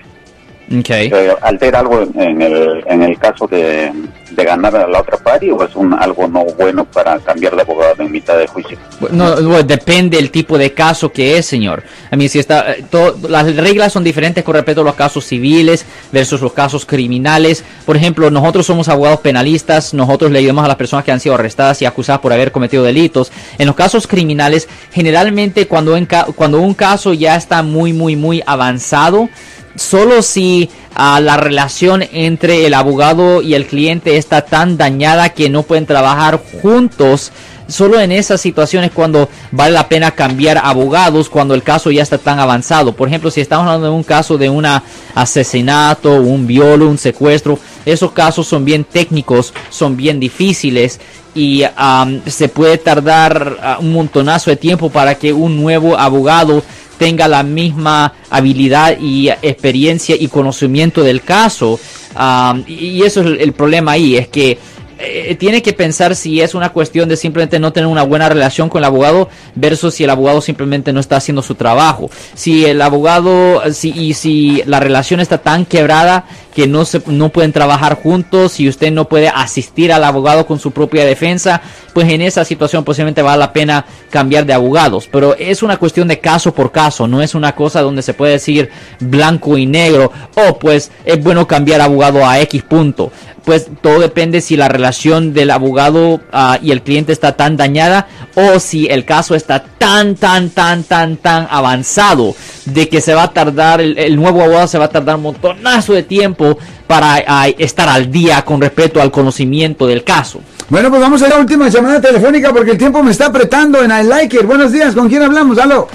Okay. 0.78 1.10
Eh, 1.12 1.34
¿Altera 1.42 1.80
algo 1.80 2.00
en, 2.14 2.40
el, 2.40 2.84
en 2.86 3.02
el 3.02 3.18
caso 3.18 3.48
de, 3.48 3.90
de 4.30 4.44
ganar 4.44 4.76
a 4.76 4.86
la 4.86 5.00
otra 5.00 5.16
party 5.16 5.50
o 5.50 5.64
es 5.64 5.74
un, 5.74 5.92
algo 5.94 6.28
no 6.28 6.44
bueno 6.44 6.84
para 6.84 7.18
cambiar 7.18 7.56
de 7.56 7.62
abogado 7.62 8.04
en 8.04 8.12
mitad 8.12 8.38
de 8.38 8.46
juicio? 8.46 8.78
No, 9.10 9.34
bueno, 9.34 9.62
depende 9.64 10.16
el 10.16 10.30
tipo 10.30 10.56
de 10.56 10.72
caso 10.72 11.10
que 11.10 11.36
es, 11.38 11.46
señor. 11.46 11.82
A 12.08 12.14
mí 12.14 12.28
si 12.28 12.38
está, 12.38 12.70
eh, 12.72 12.84
to- 12.88 13.18
las 13.28 13.56
reglas 13.56 13.92
son 13.92 14.04
diferentes 14.04 14.44
con 14.44 14.54
respecto 14.54 14.82
a 14.82 14.84
los 14.84 14.94
casos 14.94 15.24
civiles 15.24 15.84
versus 16.12 16.40
los 16.40 16.52
casos 16.52 16.86
criminales. 16.86 17.64
Por 17.84 17.96
ejemplo, 17.96 18.30
nosotros 18.30 18.64
somos 18.64 18.88
abogados 18.88 19.18
penalistas, 19.20 19.92
nosotros 19.92 20.30
le 20.30 20.38
ayudamos 20.38 20.64
a 20.64 20.68
las 20.68 20.76
personas 20.76 21.04
que 21.04 21.10
han 21.10 21.18
sido 21.18 21.34
arrestadas 21.34 21.82
y 21.82 21.84
acusadas 21.86 22.20
por 22.20 22.32
haber 22.32 22.52
cometido 22.52 22.84
delitos. 22.84 23.32
En 23.58 23.66
los 23.66 23.74
casos 23.74 24.06
criminales, 24.06 24.68
generalmente 24.92 25.66
cuando, 25.66 25.96
en 25.96 26.06
cuando 26.36 26.60
un 26.60 26.74
caso 26.74 27.12
ya 27.12 27.34
está 27.34 27.64
muy, 27.64 27.92
muy, 27.92 28.14
muy 28.14 28.40
avanzado, 28.46 29.28
solo 29.76 30.22
si 30.22 30.70
ah, 30.94 31.20
la 31.20 31.36
relación 31.36 32.04
entre 32.12 32.66
el 32.66 32.74
abogado 32.74 33.42
y 33.42 33.54
el 33.54 33.66
cliente 33.66 34.16
está 34.16 34.42
tan 34.42 34.76
dañada 34.76 35.30
que 35.30 35.48
no 35.48 35.62
pueden 35.62 35.86
trabajar 35.86 36.40
juntos. 36.62 37.32
Solo 37.68 38.00
en 38.00 38.10
esas 38.10 38.40
situaciones 38.40 38.90
cuando 38.90 39.28
vale 39.52 39.72
la 39.72 39.88
pena 39.88 40.10
cambiar 40.10 40.58
abogados 40.58 41.28
cuando 41.28 41.54
el 41.54 41.62
caso 41.62 41.92
ya 41.92 42.02
está 42.02 42.18
tan 42.18 42.40
avanzado. 42.40 42.96
Por 42.96 43.06
ejemplo, 43.06 43.30
si 43.30 43.40
estamos 43.40 43.64
hablando 43.64 43.86
de 43.86 43.92
un 43.92 44.02
caso 44.02 44.36
de 44.36 44.50
un 44.50 44.66
asesinato, 45.14 46.20
un 46.20 46.48
violo, 46.48 46.88
un 46.88 46.98
secuestro, 46.98 47.60
esos 47.86 48.10
casos 48.10 48.48
son 48.48 48.64
bien 48.64 48.82
técnicos, 48.82 49.54
son 49.70 49.96
bien 49.96 50.18
difíciles 50.18 50.98
y 51.32 51.62
am, 51.76 52.22
se 52.26 52.48
puede 52.48 52.76
tardar 52.78 53.58
ah, 53.62 53.78
un 53.80 53.92
montonazo 53.92 54.50
de 54.50 54.56
tiempo 54.56 54.90
para 54.90 55.14
que 55.14 55.32
un 55.32 55.56
nuevo 55.56 55.96
abogado 55.96 56.62
tenga 57.00 57.26
la 57.28 57.42
misma 57.42 58.12
habilidad 58.28 58.98
y 59.00 59.30
experiencia 59.30 60.14
y 60.20 60.28
conocimiento 60.28 61.02
del 61.02 61.22
caso. 61.22 61.80
Am, 62.14 62.62
y 62.66 63.02
eso 63.04 63.22
es 63.22 63.26
el, 63.26 63.40
el 63.40 63.52
problema 63.54 63.92
ahí, 63.92 64.18
es 64.18 64.28
que 64.28 64.58
eh, 65.02 65.34
tiene 65.36 65.62
que 65.62 65.72
pensar 65.72 66.14
si 66.14 66.42
es 66.42 66.54
una 66.54 66.74
cuestión 66.74 67.08
de 67.08 67.16
simplemente 67.16 67.58
no 67.58 67.72
tener 67.72 67.86
una 67.86 68.02
buena 68.02 68.28
relación 68.28 68.68
con 68.68 68.80
el 68.80 68.84
abogado 68.84 69.30
versus 69.54 69.94
si 69.94 70.04
el 70.04 70.10
abogado 70.10 70.42
simplemente 70.42 70.92
no 70.92 71.00
está 71.00 71.16
haciendo 71.16 71.40
su 71.40 71.54
trabajo. 71.54 72.10
Si 72.34 72.66
el 72.66 72.82
abogado 72.82 73.62
si, 73.72 73.92
y 73.92 74.12
si 74.12 74.62
la 74.66 74.78
relación 74.78 75.20
está 75.20 75.38
tan 75.38 75.64
quebrada 75.64 76.26
que 76.60 76.66
no 76.66 76.84
se 76.84 77.00
no 77.06 77.30
pueden 77.30 77.52
trabajar 77.52 77.94
juntos, 77.94 78.52
si 78.52 78.68
usted 78.68 78.92
no 78.92 79.08
puede 79.08 79.28
asistir 79.28 79.94
al 79.94 80.04
abogado 80.04 80.44
con 80.44 80.58
su 80.58 80.72
propia 80.72 81.06
defensa, 81.06 81.62
pues 81.94 82.06
en 82.10 82.20
esa 82.20 82.44
situación 82.44 82.84
posiblemente 82.84 83.22
vale 83.22 83.38
la 83.38 83.54
pena 83.54 83.86
cambiar 84.10 84.44
de 84.44 84.52
abogados. 84.52 85.08
Pero 85.10 85.34
es 85.38 85.62
una 85.62 85.78
cuestión 85.78 86.06
de 86.06 86.20
caso 86.20 86.52
por 86.52 86.70
caso, 86.70 87.08
no 87.08 87.22
es 87.22 87.34
una 87.34 87.54
cosa 87.54 87.80
donde 87.80 88.02
se 88.02 88.12
puede 88.12 88.32
decir 88.32 88.68
blanco 88.98 89.56
y 89.56 89.64
negro, 89.64 90.12
o 90.36 90.58
pues 90.58 90.90
es 91.06 91.22
bueno 91.22 91.46
cambiar 91.46 91.80
abogado 91.80 92.26
a 92.26 92.38
X 92.40 92.62
punto 92.62 93.10
pues 93.44 93.68
todo 93.80 94.00
depende 94.00 94.40
si 94.40 94.56
la 94.56 94.68
relación 94.68 95.32
del 95.32 95.50
abogado 95.50 96.20
ah, 96.32 96.58
y 96.62 96.72
el 96.72 96.82
cliente 96.82 97.12
está 97.12 97.32
tan 97.32 97.56
dañada 97.56 98.06
o 98.34 98.60
si 98.60 98.86
el 98.86 99.04
caso 99.04 99.34
está 99.34 99.64
tan, 99.64 100.14
tan, 100.14 100.50
tan, 100.50 100.84
tan, 100.84 101.16
tan 101.16 101.48
avanzado 101.50 102.34
de 102.66 102.88
que 102.88 103.00
se 103.00 103.14
va 103.14 103.24
a 103.24 103.32
tardar, 103.32 103.80
el, 103.80 103.98
el 103.98 104.16
nuevo 104.16 104.42
abogado 104.42 104.68
se 104.68 104.78
va 104.78 104.86
a 104.86 104.90
tardar 104.90 105.16
un 105.16 105.22
montonazo 105.22 105.94
de 105.94 106.02
tiempo 106.02 106.49
para 106.86 107.18
estar 107.58 107.88
al 107.88 108.10
día 108.10 108.42
con 108.42 108.60
respecto 108.60 109.00
al 109.00 109.10
conocimiento 109.10 109.86
del 109.86 110.04
caso. 110.04 110.40
Bueno, 110.68 110.88
pues 110.88 111.00
vamos 111.00 111.20
a 111.22 111.28
la 111.28 111.38
última 111.38 111.68
llamada 111.68 112.00
telefónica 112.00 112.52
porque 112.52 112.70
el 112.72 112.78
tiempo 112.78 113.02
me 113.02 113.10
está 113.10 113.26
apretando 113.26 113.82
en 113.82 113.90
I 113.90 114.04
Like 114.04 114.36
It. 114.36 114.44
Buenos 114.46 114.70
días, 114.72 114.94
¿con 114.94 115.08
quién 115.08 115.22
hablamos? 115.22 115.58
Aló. 115.58 115.88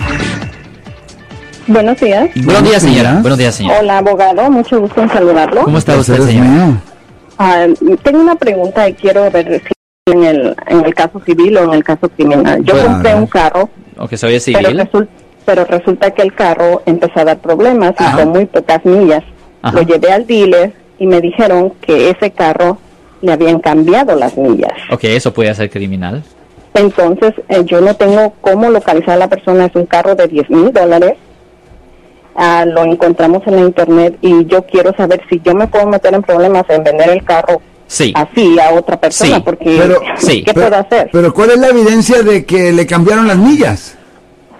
Buenos 1.67 1.99
días. 1.99 2.29
Buenos 2.35 2.63
días, 2.63 2.81
señora. 2.83 3.19
Buenos 3.21 3.39
días, 3.39 3.55
señora. 3.55 3.79
Hola, 3.79 3.97
abogado. 3.97 4.51
Mucho 4.51 4.79
gusto 4.81 5.01
en 5.01 5.09
saludarlo. 5.09 5.63
¿Cómo 5.63 5.77
está 5.77 5.97
usted, 5.97 6.19
Ustedes, 6.19 6.31
señora? 6.35 6.77
Ah, 7.39 7.65
tengo 8.03 8.19
una 8.19 8.35
pregunta 8.35 8.87
y 8.87 8.93
quiero 8.93 9.29
ver 9.31 9.61
si 9.65 10.13
en 10.13 10.23
el, 10.23 10.55
en 10.67 10.85
el 10.85 10.93
caso 10.93 11.19
civil 11.25 11.57
o 11.57 11.63
en 11.63 11.73
el 11.73 11.83
caso 11.83 12.07
criminal. 12.09 12.63
Yo 12.63 12.75
compré 12.85 13.15
un 13.15 13.25
carro, 13.27 13.69
O 13.97 14.07
que 14.07 14.15
se 14.17 14.27
oye 14.27 14.39
pero, 14.53 14.69
civil. 14.69 15.07
pero 15.45 15.65
resulta 15.65 16.11
que 16.11 16.21
el 16.21 16.33
carro 16.35 16.83
empezó 16.85 17.21
a 17.21 17.25
dar 17.25 17.39
problemas 17.39 17.93
y 17.99 18.03
Ajá. 18.03 18.17
con 18.17 18.29
muy 18.29 18.45
pocas 18.45 18.85
millas. 18.85 19.23
Ajá. 19.65 19.75
Lo 19.77 19.81
llevé 19.83 20.11
al 20.11 20.25
dealer 20.27 20.73
y 20.99 21.07
me 21.07 21.19
dijeron 21.21 21.73
que 21.81 22.09
ese 22.11 22.31
carro 22.31 22.77
le 23.21 23.31
habían 23.33 23.59
cambiado 23.59 24.15
las 24.15 24.37
millas. 24.37 24.73
Ok, 24.91 25.05
eso 25.05 25.33
puede 25.33 25.53
ser 25.55 25.69
criminal. 25.69 26.23
Entonces, 26.75 27.33
eh, 27.49 27.63
yo 27.65 27.81
no 27.81 27.95
tengo 27.95 28.33
cómo 28.41 28.69
localizar 28.69 29.11
a 29.15 29.17
la 29.17 29.27
persona. 29.29 29.65
Es 29.65 29.75
un 29.75 29.85
carro 29.85 30.13
de 30.13 30.27
10 30.27 30.49
mil 30.49 30.71
dólares. 30.71 31.13
Ah, 32.35 32.65
lo 32.67 32.83
encontramos 32.83 33.41
en 33.47 33.55
la 33.55 33.61
internet 33.61 34.17
y 34.21 34.45
yo 34.45 34.63
quiero 34.65 34.93
saber 34.95 35.21
si 35.29 35.39
yo 35.43 35.55
me 35.55 35.67
puedo 35.67 35.87
meter 35.87 36.13
en 36.13 36.21
problemas 36.21 36.65
en 36.69 36.83
vender 36.83 37.09
el 37.09 37.23
carro 37.23 37.61
Sí. 37.87 38.11
así 38.15 38.57
a 38.59 38.73
otra 38.73 38.99
persona, 38.99 39.37
Sí, 39.37 39.41
porque 39.45 39.77
pero- 39.79 40.01
sí, 40.17 40.43
¿qué 40.43 40.53
Pero- 40.53 40.67
puedo 40.67 40.81
hacer? 40.81 41.09
Pero 41.13 41.33
¿cuál 41.33 41.51
es 41.51 41.59
la 41.59 41.67
evidencia 41.69 42.23
de 42.23 42.43
que 42.45 42.73
le 42.73 42.85
cambiaron 42.85 43.27
las 43.27 43.37
millas? 43.37 43.94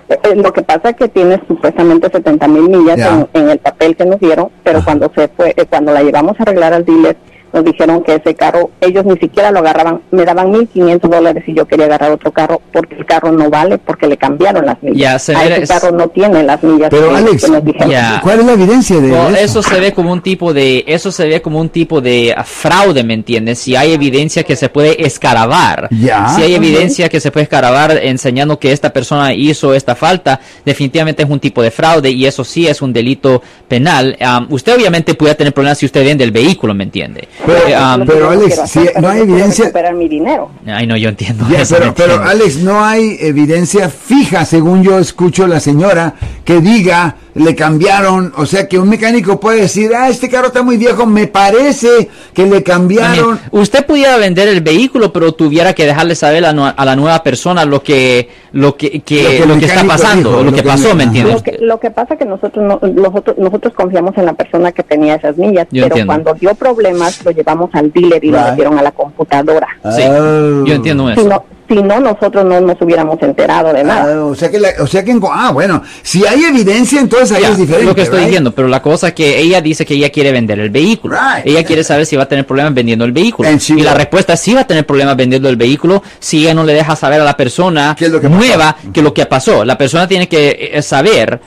Eh, 0.08 0.36
lo 0.36 0.54
que 0.54 0.62
pasa 0.62 0.90
es 0.90 0.96
que 0.98 1.08
tiene 1.08 1.42
supuestamente 1.48 2.10
70 2.12 2.48
mil 2.48 2.70
millas 2.70 3.00
en, 3.00 3.28
en 3.34 3.50
el 3.50 3.58
papel 3.58 3.96
que 3.96 4.06
nos 4.06 4.20
dieron, 4.20 4.50
pero 4.64 4.78
Ajá. 4.78 4.86
cuando 4.86 5.12
se 5.16 5.28
fue, 5.30 5.54
eh, 5.58 5.66
cuando 5.68 5.92
la 5.94 6.04
llevamos 6.04 6.40
a 6.40 6.44
arreglar 6.44 6.74
al 6.74 6.86
dealer, 6.86 7.18
nos 7.54 7.64
dijeron 7.64 8.04
que 8.04 8.16
ese 8.16 8.36
carro, 8.36 8.70
ellos 8.82 9.06
ni 9.06 9.16
siquiera 9.18 9.50
lo 9.52 9.60
agarraban, 9.60 10.02
me 10.12 10.26
daban 10.26 10.52
1.500 10.52 11.00
dólares 11.10 11.44
y 11.48 11.54
yo 11.56 11.66
quería 11.66 11.86
agarrar 11.86 12.12
otro 12.12 12.32
carro 12.32 12.62
porque 12.74 12.96
el 12.96 13.06
carro 13.06 13.32
no 13.32 13.50
vale, 13.50 13.78
porque 13.78 14.08
le 14.08 14.18
cambiaron 14.18 14.66
las 14.66 14.82
millas. 14.84 14.98
Ya, 14.98 15.20
se 15.20 15.36
a 15.36 15.40
ve- 15.40 15.54
ese 15.54 15.64
es- 15.64 15.70
carro 15.70 15.92
no 15.92 16.08
tiene 16.10 16.44
las 16.44 16.62
millas 16.64 16.90
Pero 16.90 17.10
que, 17.10 17.16
Alex, 17.16 17.46
que 17.46 17.52
nos 17.52 17.64
dijeron. 17.66 17.90
Ya. 17.90 18.20
¿cuál 18.22 18.40
es 18.42 18.46
la 18.46 18.54
evidencia 18.54 19.00
de 19.00 19.08
No, 19.08 19.30
eso? 19.30 19.38
eso 19.38 19.64
se 19.64 19.80
ve 19.80 19.94
como 19.94 20.12
un 20.12 20.22
tipo 20.22 20.54
de 20.54 20.84
eso 20.88 21.12
se 21.12 21.28
ve 21.28 21.42
como 21.42 21.60
un 21.60 21.70
tipo 21.70 22.02
de 22.02 22.34
ah, 22.36 22.44
fraude, 22.44 23.04
¿me 23.04 23.14
entiendes? 23.14 23.60
Si 23.60 23.76
hay 23.76 23.94
evidencia 23.94 24.44
que 24.44 24.56
se 24.56 24.70
puede 24.70 25.06
escarabar, 25.06 25.88
Ya. 25.92 26.30
si 26.36 26.42
hay 26.42 26.56
evidencia 26.56 27.10
que 27.10 27.20
se 27.20 27.32
puede 27.32 27.44
escarabar 27.44 27.92
enseñando 28.04 28.60
que 28.60 28.72
esta 28.72 28.92
persona 28.92 29.34
hizo 29.34 29.74
esta 29.74 29.96
falta, 29.96 30.40
definitivamente 30.66 31.24
es 31.24 31.30
un 31.30 31.40
tipo 31.40 31.62
de 31.62 31.72
fraude 31.72 32.10
y 32.10 32.26
eso 32.26 32.44
sí 32.44 32.68
es 32.68 32.82
un 32.82 32.92
delito 32.94 33.42
penal. 33.68 34.18
Am, 34.20 34.48
usted 34.50 34.76
obviamente 34.76 35.14
puede 35.16 35.36
tener 35.36 35.54
problemas 35.54 35.78
si 35.78 35.86
usted 35.86 36.04
vende 36.04 36.24
el 36.24 36.32
vehículo, 36.32 36.74
¿me 36.74 36.84
entiende? 36.84 37.28
Pero- 37.46 37.68
Eh, 37.68 37.98
lo 37.98 38.06
que 38.06 38.12
pero, 38.12 38.30
Alex, 38.30 38.60
hacer, 38.60 38.94
si 38.96 39.02
no 39.02 39.10
hay 39.10 39.22
evidencia- 39.22 39.66
recuperar 39.66 39.94
mi 39.96 40.08
dinero. 40.08 40.52
ay 40.68 40.88
no, 40.88 40.96
yo 40.96 41.10
entiendo. 41.10 41.46
Eso, 41.56 41.76
pero, 41.76 41.86
¿me 41.88 41.92
pero? 41.94 42.24
Alex, 42.24 42.58
no 42.58 42.84
hay 42.86 43.18
evidencia 43.20 43.90
fija, 43.90 44.46
según 44.46 44.84
yo 44.84 45.00
escucho 45.00 45.46
la 45.48 45.60
señora, 45.60 46.14
que 46.46 46.62
diga, 46.62 47.16
le 47.36 47.54
cambiaron, 47.54 48.32
o 48.38 48.46
sea, 48.46 48.68
que 48.68 48.80
un 48.80 48.88
mecánico 48.90 49.40
puede 49.42 49.62
decir, 49.62 49.92
ah, 49.94 50.08
este 50.10 50.30
carro 50.30 50.48
está 50.48 50.64
muy 50.64 50.78
viejo, 50.78 51.06
me 51.06 51.28
parece 51.28 52.10
que 52.34 52.46
le 52.46 52.64
cambiaron. 52.64 53.38
También, 53.38 53.50
usted 53.52 53.86
pudiera 53.86 54.16
vender 54.18 54.48
el 54.48 54.62
vehículo, 54.62 55.12
pero 55.12 55.34
tuviera 55.34 55.74
que 55.74 55.86
dejarle 55.86 56.16
saber 56.16 56.46
a, 56.46 56.50
a 56.52 56.86
la 56.86 56.96
nueva 56.96 57.22
persona 57.24 57.66
lo 57.66 57.84
que 57.84 58.30
lo 58.54 58.78
que, 58.78 59.02
que- 59.02 59.24
Lo 59.24 59.30
que 59.30 59.38
el 59.44 59.50
lo 59.50 59.58
que 59.60 59.66
está 59.66 59.84
pasando, 59.84 60.30
dijo, 60.30 60.44
lo, 60.44 60.50
lo 60.52 60.56
que 60.56 60.64
que- 60.64 60.68
pasó, 60.70 60.96
¿me 60.96 61.04
ajá. 61.04 61.04
entiende? 61.04 61.32
Lo 61.34 61.44
que, 61.44 61.58
lo 61.60 61.80
que 61.82 61.92
pasa 61.92 62.14
es 62.14 62.20
que 62.20 62.26
nosotros, 62.26 62.64
no, 62.66 62.80
nosotros 62.88 63.38
nosotros 63.38 63.74
confiamos 63.74 64.18
en 64.18 64.26
la 64.28 64.34
persona 64.34 64.72
que 64.72 64.84
tenía 64.84 65.16
esas 65.16 65.36
millas, 65.38 65.68
Yo 65.72 65.84
pero 65.84 65.88
entiendo. 65.98 66.14
cuando 66.14 66.34
dio 66.36 66.56
problemas 66.56 67.22
lo 67.26 67.32
llevamos 67.32 67.70
al 67.74 67.92
dealer 67.92 68.24
y 68.24 68.32
Right. 68.32 68.40
lo 68.40 68.50
metieron 68.52 68.80
a 68.80 68.82
la 68.82 68.92
computadora. 68.92 69.68
Sí, 69.94 70.04
Oh. 70.10 70.64
yo 70.64 70.74
entiendo 70.74 71.06
Si 71.14 71.20
eso. 71.20 71.28
no, 71.30 71.44
si 71.68 71.82
no, 71.82 72.00
nosotros 72.00 72.46
no 72.46 72.60
nos 72.62 72.80
hubiéramos 72.82 73.22
enterado 73.22 73.74
de 73.74 73.84
nada. 73.84 74.14
Ah, 74.16 74.26
o 74.26 74.36
sea 74.36 74.50
que, 74.52 74.60
la- 74.60 74.74
o 74.80 74.88
sea 74.88 75.04
que, 75.04 75.12
en- 75.12 75.22
ah, 75.32 75.52
bueno, 75.54 75.82
si 76.04 76.26
hay 76.26 76.44
evidencia, 76.44 77.00
entonces 77.00 77.32
ahí 77.36 77.44
Ya, 77.44 77.50
es 77.50 77.58
diferente. 77.58 77.86
lo 77.88 77.96
que 77.96 78.02
estoy 78.04 78.20
right? 78.20 78.28
diciendo, 78.28 78.52
pero 78.54 78.68
la 78.68 78.82
cosa 78.82 79.08
es 79.10 79.14
que 79.14 79.40
ella 79.40 79.62
dice 79.62 79.86
que 79.86 79.96
ella 79.96 80.10
quiere 80.10 80.32
vender 80.32 80.60
el 80.60 80.70
vehículo. 80.70 81.16
Right. 81.16 81.46
Ella 81.46 81.64
quiere 81.64 81.84
saber 81.84 82.06
si 82.06 82.16
va 82.16 82.24
a 82.24 82.28
tener 82.28 82.46
problemas 82.46 82.74
vendiendo 82.74 83.06
el 83.06 83.12
vehículo. 83.12 83.50
And 83.50 83.62
Y 83.70 83.82
la 83.82 83.92
will. 83.92 84.00
respuesta 84.00 84.34
es 84.34 84.40
sí 84.40 84.54
va 84.54 84.62
a 84.62 84.68
tener 84.68 84.86
problemas 84.86 85.16
vendiendo 85.18 85.50
el 85.50 85.56
vehículo 85.56 86.04
si 86.20 86.44
ella 86.44 86.54
no 86.54 86.64
le 86.64 86.74
deja 86.74 86.96
saber 86.96 87.22
a 87.22 87.24
la 87.24 87.36
persona 87.38 87.96
¿Qué 87.98 88.06
es 88.06 88.12
lo 88.12 88.22
que 88.22 88.28
pasó? 88.30 88.38
nueva 88.40 88.76
que 88.94 89.02
lo 89.02 89.14
que 89.14 89.26
pasó. 89.26 89.66
La 89.66 89.78
persona 89.78 90.08
tiene 90.08 90.28
que 90.28 90.72
eh, 90.74 90.82
saber 90.82 91.40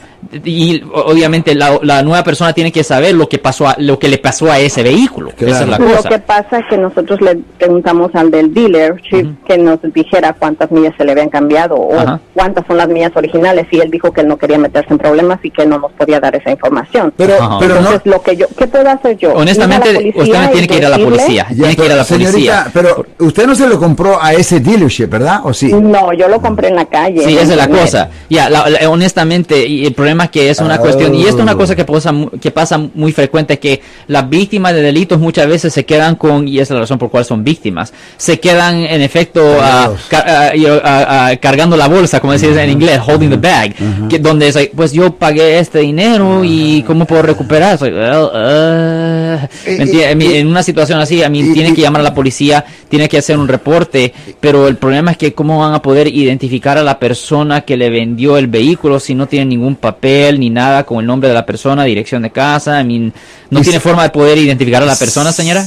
y 0.44 0.82
obviamente 0.92 1.54
la, 1.54 1.78
la 1.82 2.02
nueva 2.02 2.24
persona 2.24 2.52
tiene 2.52 2.72
que 2.72 2.82
saber 2.82 3.14
lo 3.14 3.28
que 3.28 3.38
pasó 3.38 3.68
a- 3.68 3.76
lo 3.78 3.98
que 3.98 4.08
le 4.08 4.18
pasó 4.18 4.50
a 4.50 4.58
ese 4.58 4.82
vehículo. 4.82 5.30
Claro. 5.36 5.52
Esa 5.54 5.62
es 5.64 5.68
la 5.70 5.78
Lo 5.78 5.86
cosa. 5.96 6.08
que 6.08 6.18
pasa 6.18 6.58
es 6.58 6.64
que 6.68 6.76
nosotros 6.76 7.20
le 7.20 7.36
preguntamos 7.58 8.10
al 8.14 8.30
del 8.30 8.52
dealer 8.52 9.00
chief, 9.02 9.26
que 9.46 9.56
nos 9.58 9.78
dijera 10.08 10.32
cuántas 10.32 10.70
millas 10.70 10.94
se 10.96 11.04
le 11.04 11.12
habían 11.12 11.28
cambiado 11.28 11.74
o 11.76 11.98
Ajá. 11.98 12.20
cuántas 12.34 12.66
son 12.66 12.76
las 12.78 12.88
millas 12.88 13.12
originales 13.14 13.66
y 13.70 13.78
él 13.80 13.90
dijo 13.90 14.12
que 14.12 14.22
él 14.22 14.28
no 14.28 14.36
quería 14.38 14.58
meterse 14.58 14.90
en 14.92 14.98
problemas 14.98 15.38
y 15.42 15.50
que 15.50 15.66
no 15.66 15.78
nos 15.78 15.92
podía 15.92 16.18
dar 16.20 16.34
esa 16.34 16.50
información. 16.50 17.12
Pero, 17.16 17.34
Ajá. 17.34 17.58
pero 17.60 17.74
no. 17.74 17.80
Entonces, 17.80 18.02
lo 18.06 18.22
que 18.22 18.36
yo, 18.36 18.46
¿qué 18.56 18.66
puedo 18.66 18.88
hacer 18.88 19.16
yo? 19.18 19.32
Honestamente, 19.34 20.12
usted 20.14 20.40
no 20.42 20.48
tiene 20.50 20.66
que 20.66 20.76
ir 20.78 20.86
a 20.86 20.88
la 20.88 20.98
policía. 20.98 21.46
Ya, 21.50 21.56
tiene 21.56 21.76
que 21.76 21.84
ir 21.86 21.92
a 21.92 21.96
la 21.96 22.04
pero, 22.04 22.18
policía. 22.20 22.32
señorita, 22.64 22.70
pero 22.72 23.06
usted 23.18 23.46
no 23.46 23.54
se 23.54 23.68
lo 23.68 23.78
compró 23.78 24.22
a 24.22 24.32
ese 24.32 24.60
dealership, 24.60 25.06
¿verdad? 25.06 25.40
¿O 25.44 25.52
sí? 25.52 25.72
No, 25.72 26.12
yo 26.12 26.28
lo 26.28 26.40
compré 26.40 26.68
en 26.68 26.76
la 26.76 26.84
calle. 26.86 27.22
Sí, 27.22 27.36
esa 27.36 27.52
es 27.52 27.56
la 27.56 27.68
cosa. 27.68 28.10
Ya, 28.30 28.48
la- 28.48 28.68
la- 28.70 28.90
honestamente, 28.90 29.66
y 29.66 29.84
el 29.86 29.94
problema 29.94 30.24
es 30.24 30.30
que 30.30 30.50
es 30.50 30.58
una 30.60 30.76
Oh. 30.76 30.80
cuestión, 30.80 31.14
y 31.14 31.22
esto 31.22 31.36
es 31.38 31.42
una 31.42 31.54
cosa 31.56 31.74
que 31.76 31.84
pasa, 31.84 32.12
que 32.40 32.50
pasa 32.50 32.78
muy 32.94 33.12
frecuente, 33.12 33.58
que 33.58 33.80
las 34.06 34.28
víctimas 34.28 34.72
de 34.74 34.82
delitos 34.82 35.18
muchas 35.18 35.46
veces 35.46 35.72
se 35.72 35.84
quedan 35.84 36.16
con, 36.16 36.46
y 36.48 36.56
esa 36.60 36.72
es 36.74 36.76
la 36.76 36.80
razón 36.80 36.98
por 36.98 37.10
cual 37.10 37.24
son 37.24 37.44
víctimas, 37.44 37.92
se 38.16 38.38
quedan 38.40 38.76
en 38.76 39.02
efecto 39.02 39.40
Pegados. 39.42 39.97
Ca- 40.08 40.24
ah, 40.26 40.56
y, 40.56 40.64
ah, 40.66 40.80
ah, 40.84 41.36
cargando 41.40 41.76
la 41.76 41.88
bolsa, 41.88 42.20
como 42.20 42.32
decís 42.32 42.56
en 42.56 42.70
inglés, 42.70 43.00
holding 43.04 43.28
the 43.30 43.36
bag, 43.36 43.74
que, 44.08 44.18
donde 44.18 44.48
es, 44.48 44.54
like, 44.54 44.72
pues 44.74 44.92
yo 44.92 45.12
pagué 45.14 45.58
este 45.58 45.80
dinero 45.80 46.42
y 46.44 46.82
cómo 46.86 47.04
puedo 47.04 47.22
recuperar. 47.22 47.78
Well, 47.80 48.30
ah, 48.34 49.48
y- 49.66 50.00
En 50.38 50.46
una 50.46 50.62
situación 50.62 51.00
así, 51.00 51.22
a 51.22 51.28
mí 51.28 51.52
tiene 51.52 51.74
que 51.74 51.80
llamar 51.82 52.00
a 52.00 52.04
la 52.04 52.14
policía, 52.14 52.64
tiene 52.88 53.08
que 53.08 53.18
hacer 53.18 53.36
un 53.38 53.48
reporte, 53.48 54.12
pero 54.40 54.68
el 54.68 54.76
problema 54.76 55.10
es 55.10 55.16
que 55.16 55.32
cómo 55.34 55.58
van 55.58 55.74
a 55.74 55.82
poder 55.82 56.08
identificar 56.08 56.78
a 56.78 56.82
la 56.82 56.98
persona 56.98 57.62
que 57.62 57.76
le 57.76 57.90
vendió 57.90 58.36
el 58.38 58.46
vehículo 58.46 59.00
si 59.00 59.14
no 59.14 59.26
tiene 59.26 59.46
ningún 59.46 59.74
papel 59.74 59.88
papel 59.98 60.38
ni 60.38 60.50
nada 60.50 60.84
con 60.84 60.98
el 61.00 61.06
nombre 61.06 61.28
de 61.30 61.34
la 61.34 61.46
persona, 61.46 61.82
dirección 61.82 62.20
de 62.22 62.30
casa. 62.30 62.80
I 62.80 62.84
mean, 62.84 63.12
¿No 63.50 63.62
tiene 63.62 63.80
forma 63.80 64.02
de 64.02 64.10
poder 64.10 64.36
identificar 64.36 64.82
a 64.82 64.86
la 64.86 64.94
persona, 64.96 65.32
señora? 65.32 65.66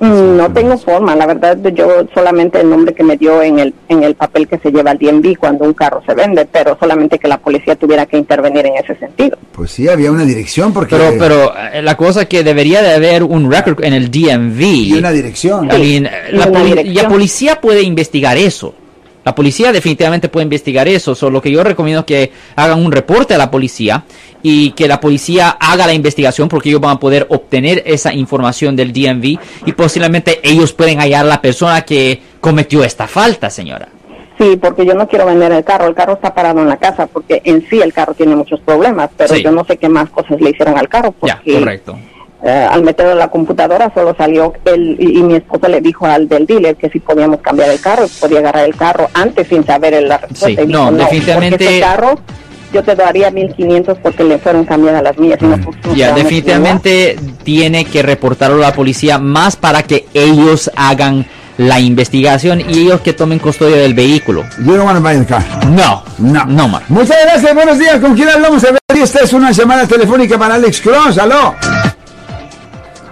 Mm, 0.00 0.36
No 0.36 0.52
tengo 0.52 0.76
forma, 0.78 1.14
la 1.16 1.26
verdad 1.26 1.56
yo 1.74 2.06
solamente 2.14 2.60
el 2.60 2.70
nombre 2.70 2.94
que 2.94 3.02
me 3.02 3.16
dio 3.16 3.42
en 3.42 3.58
el 3.58 3.74
en 3.88 4.02
el 4.02 4.14
papel 4.14 4.46
que 4.48 4.58
se 4.58 4.70
lleva 4.70 4.90
al 4.92 4.98
DMV 4.98 5.36
cuando 5.38 5.64
un 5.64 5.72
carro 5.74 6.02
se 6.06 6.14
vende, 6.14 6.46
pero 6.50 6.76
solamente 6.78 7.18
que 7.18 7.28
la 7.28 7.38
policía 7.38 7.74
tuviera 7.76 8.06
que 8.06 8.16
intervenir 8.18 8.66
en 8.66 8.76
ese 8.76 8.94
sentido. 8.96 9.38
Pues 9.52 9.70
sí, 9.70 9.88
había 9.88 10.10
una 10.12 10.24
dirección 10.24 10.72
porque... 10.72 10.96
Pero, 10.96 11.14
pero 11.18 11.52
eh, 11.72 11.82
la 11.82 11.96
cosa 11.96 12.26
que 12.26 12.44
debería 12.44 12.82
de 12.82 12.92
haber 12.94 13.22
un 13.22 13.50
record 13.50 13.82
en 13.84 13.94
el 13.94 14.10
DMV. 14.10 14.60
Y 14.62 14.92
una 14.94 15.10
dirección. 15.10 15.64
I 15.66 15.68
mean, 16.00 16.08
y 16.32 16.36
la, 16.36 16.46
una 16.46 16.58
poli- 16.58 16.70
dirección. 16.70 17.02
la 17.04 17.08
policía 17.08 17.60
puede 17.60 17.82
investigar 17.82 18.36
eso. 18.36 18.74
La 19.24 19.34
policía 19.34 19.72
definitivamente 19.72 20.28
puede 20.28 20.44
investigar 20.44 20.88
eso. 20.88 21.14
So, 21.14 21.28
lo 21.30 21.42
que 21.42 21.50
yo 21.50 21.62
recomiendo 21.62 22.00
es 22.00 22.06
que 22.06 22.32
hagan 22.56 22.82
un 22.84 22.90
reporte 22.92 23.34
a 23.34 23.38
la 23.38 23.50
policía 23.50 24.04
y 24.42 24.70
que 24.70 24.88
la 24.88 25.00
policía 25.00 25.50
haga 25.60 25.86
la 25.86 25.92
investigación 25.92 26.48
porque 26.48 26.68
ellos 26.70 26.80
van 26.80 26.96
a 26.96 27.00
poder 27.00 27.26
obtener 27.28 27.82
esa 27.84 28.14
información 28.14 28.74
del 28.76 28.92
DMV 28.92 29.38
y 29.66 29.72
posiblemente 29.72 30.40
ellos 30.42 30.72
pueden 30.72 30.98
hallar 30.98 31.26
a 31.26 31.28
la 31.28 31.42
persona 31.42 31.82
que 31.82 32.20
cometió 32.40 32.84
esta 32.84 33.06
falta, 33.06 33.50
señora. 33.50 33.88
Sí, 34.38 34.56
porque 34.56 34.86
yo 34.86 34.94
no 34.94 35.08
quiero 35.08 35.26
vender 35.26 35.50
el 35.50 35.64
carro, 35.64 35.88
el 35.88 35.94
carro 35.96 36.12
está 36.14 36.32
parado 36.32 36.60
en 36.60 36.68
la 36.68 36.76
casa 36.76 37.08
porque 37.08 37.42
en 37.44 37.66
sí 37.68 37.80
el 37.82 37.92
carro 37.92 38.14
tiene 38.14 38.36
muchos 38.36 38.60
problemas, 38.60 39.10
pero 39.16 39.34
Sí. 39.34 39.42
yo 39.42 39.50
no 39.50 39.64
sé 39.64 39.76
qué 39.76 39.88
más 39.88 40.08
cosas 40.10 40.40
le 40.40 40.50
hicieron 40.50 40.78
al 40.78 40.88
carro 40.88 41.12
Ya, 41.22 41.42
correcto. 41.44 41.98
Eh, 42.44 42.66
al 42.70 42.82
meterlo 42.82 43.12
en 43.12 43.18
la 43.18 43.28
computadora 43.28 43.90
solo 43.94 44.14
salió 44.16 44.52
él 44.64 44.96
y, 45.00 45.18
y 45.18 45.22
mi 45.22 45.34
esposo 45.36 45.66
le 45.68 45.80
dijo 45.80 46.06
al 46.06 46.28
del 46.28 46.46
dealer 46.46 46.76
que 46.76 46.88
si 46.88 47.00
podíamos 47.00 47.40
cambiar 47.40 47.70
el 47.70 47.80
carro, 47.80 48.06
podía 48.20 48.38
agarrar 48.38 48.64
el 48.64 48.76
carro 48.76 49.08
antes 49.14 49.48
sin 49.48 49.64
saber 49.66 49.94
el- 49.94 50.08
la 50.08 50.18
respuesta. 50.18 50.46
Sí, 50.46 50.52
y 50.64 50.66
dijo, 50.66 50.90
no, 50.90 50.92
definitivamente- 50.92 51.64
este 51.64 51.80
carro 51.80 52.18
yo 52.72 52.82
te 52.84 52.94
daría 52.94 53.30
1500 53.30 53.98
porque 54.02 54.22
le 54.24 54.38
fueron 54.38 54.64
cambiadas 54.66 55.02
las 55.02 55.18
mías 55.18 55.38
y 55.40 55.46
no 55.46 55.56
no 55.56 55.94
Ya, 55.96 56.12
definitivamente 56.12 57.16
tiene 57.42 57.84
que 57.86 58.02
reportarlo 58.02 58.56
a 58.56 58.68
la 58.68 58.72
policía 58.74 59.18
más 59.18 59.56
para 59.56 59.82
que 59.82 60.06
ellos 60.14 60.70
hagan 60.76 61.26
la 61.56 61.80
investigación 61.80 62.60
y 62.60 62.82
ellos 62.82 63.00
que 63.00 63.14
tomen 63.14 63.40
custodia 63.40 63.76
del 63.78 63.94
vehículo. 63.94 64.44
You 64.64 64.74
don't 64.76 64.84
want 64.84 64.96
to 64.98 65.02
buy 65.02 65.18
the 65.18 65.26
car. 65.26 65.42
No, 65.66 66.04
No. 66.18 66.44
no, 66.44 66.68
Mar. 66.68 66.82
Muchas 66.88 67.16
gracias, 67.24 67.52
buenos 67.52 67.78
días. 67.80 67.98
¿Con 67.98 68.14
quién 68.14 68.28
hablamos? 68.28 68.62
A 68.64 68.70
ver, 68.72 68.78
esta 69.02 69.24
es 69.24 69.32
una 69.32 69.50
llamada 69.50 69.84
telefónica 69.86 70.38
para 70.38 70.54
Alex 70.54 70.80
Cross. 70.82 71.18
¿Aló? 71.18 71.54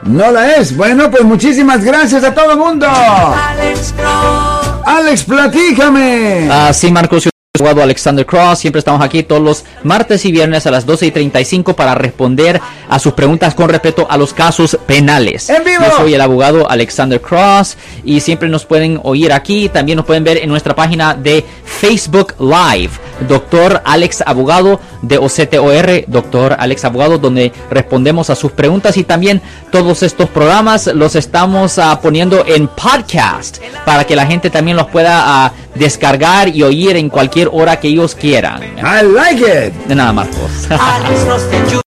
No 0.07 0.31
la 0.31 0.55
es. 0.57 0.77
Bueno, 0.77 1.11
pues 1.11 1.25
muchísimas 1.25 1.85
gracias 1.85 2.23
a 2.23 2.33
todo 2.33 2.53
el 2.53 2.59
mundo. 2.59 2.87
Alex 2.89 3.95
Cross. 3.97 4.67
Alex, 4.87 5.25
platícame. 5.25 6.49
Ah, 6.51 6.73
sí, 6.73 6.91
Marcos, 6.93 7.25
yo 7.25 7.31
soy 7.31 7.67
abogado 7.67 7.83
Alexander 7.83 8.25
Cross. 8.25 8.61
Siempre 8.61 8.79
estamos 8.79 9.03
aquí 9.03 9.25
todos 9.25 9.43
los 9.43 9.65
martes 9.83 10.25
y 10.25 10.31
viernes 10.31 10.65
a 10.67 10.71
las 10.71 10.87
12 10.87 11.07
y 11.07 11.11
35 11.11 11.75
para 11.75 11.95
responder 11.97 12.61
a 12.89 12.99
sus 12.99 13.13
preguntas 13.13 13.55
con 13.55 13.69
respecto 13.69 14.07
a 14.09 14.17
los 14.17 14.33
casos 14.33 14.79
penales. 14.87 15.49
¡En 15.51 15.65
vivo! 15.65 15.85
Yo 15.85 15.97
soy 15.97 16.15
el 16.15 16.21
abogado 16.21 16.69
Alexander 16.71 17.21
Cross 17.21 17.77
y 18.05 18.21
siempre 18.21 18.49
nos 18.49 18.65
pueden 18.65 19.01
oír 19.03 19.33
aquí. 19.33 19.69
También 19.69 19.97
nos 19.97 20.07
pueden 20.07 20.25
ver 20.25 20.39
en 20.39 20.49
nuestra 20.49 20.75
página 20.75 21.15
de 21.15 21.45
Facebook 21.65 22.35
Live. 22.39 22.91
Doctor 23.29 23.83
Alex 23.85 24.23
Abogado 24.27 24.81
de 25.03 25.19
OCTOR, 25.19 26.05
Doctor 26.07 26.57
Alex 26.59 26.85
Abogado, 26.85 27.19
donde 27.19 27.53
respondemos 27.71 28.31
a 28.31 28.35
sus 28.35 28.53
preguntas 28.53 28.97
y 28.97 29.05
también 29.05 29.41
todos 29.71 30.03
estos 30.03 30.29
programas 30.29 30.87
los 30.89 31.17
estamos 31.17 31.79
ah, 31.79 31.99
poniendo 32.01 32.45
en 32.47 32.69
podcast 32.69 33.59
para 33.85 34.05
que 34.05 34.17
la 34.17 34.27
gente 34.27 34.51
también 34.51 34.77
los 34.77 34.89
pueda 34.89 35.45
ah, 35.47 35.53
descargar 35.75 36.49
y 36.49 36.63
oír 36.63 36.97
en 36.97 37.09
cualquier 37.09 37.49
hora 37.53 37.79
que 37.81 37.89
ellos 37.89 38.15
quieran. 38.15 38.63
I 38.63 39.05
like 39.05 39.41
it. 39.41 39.75
De 39.87 39.95
nada, 39.95 40.13
Marcos. 40.13 40.51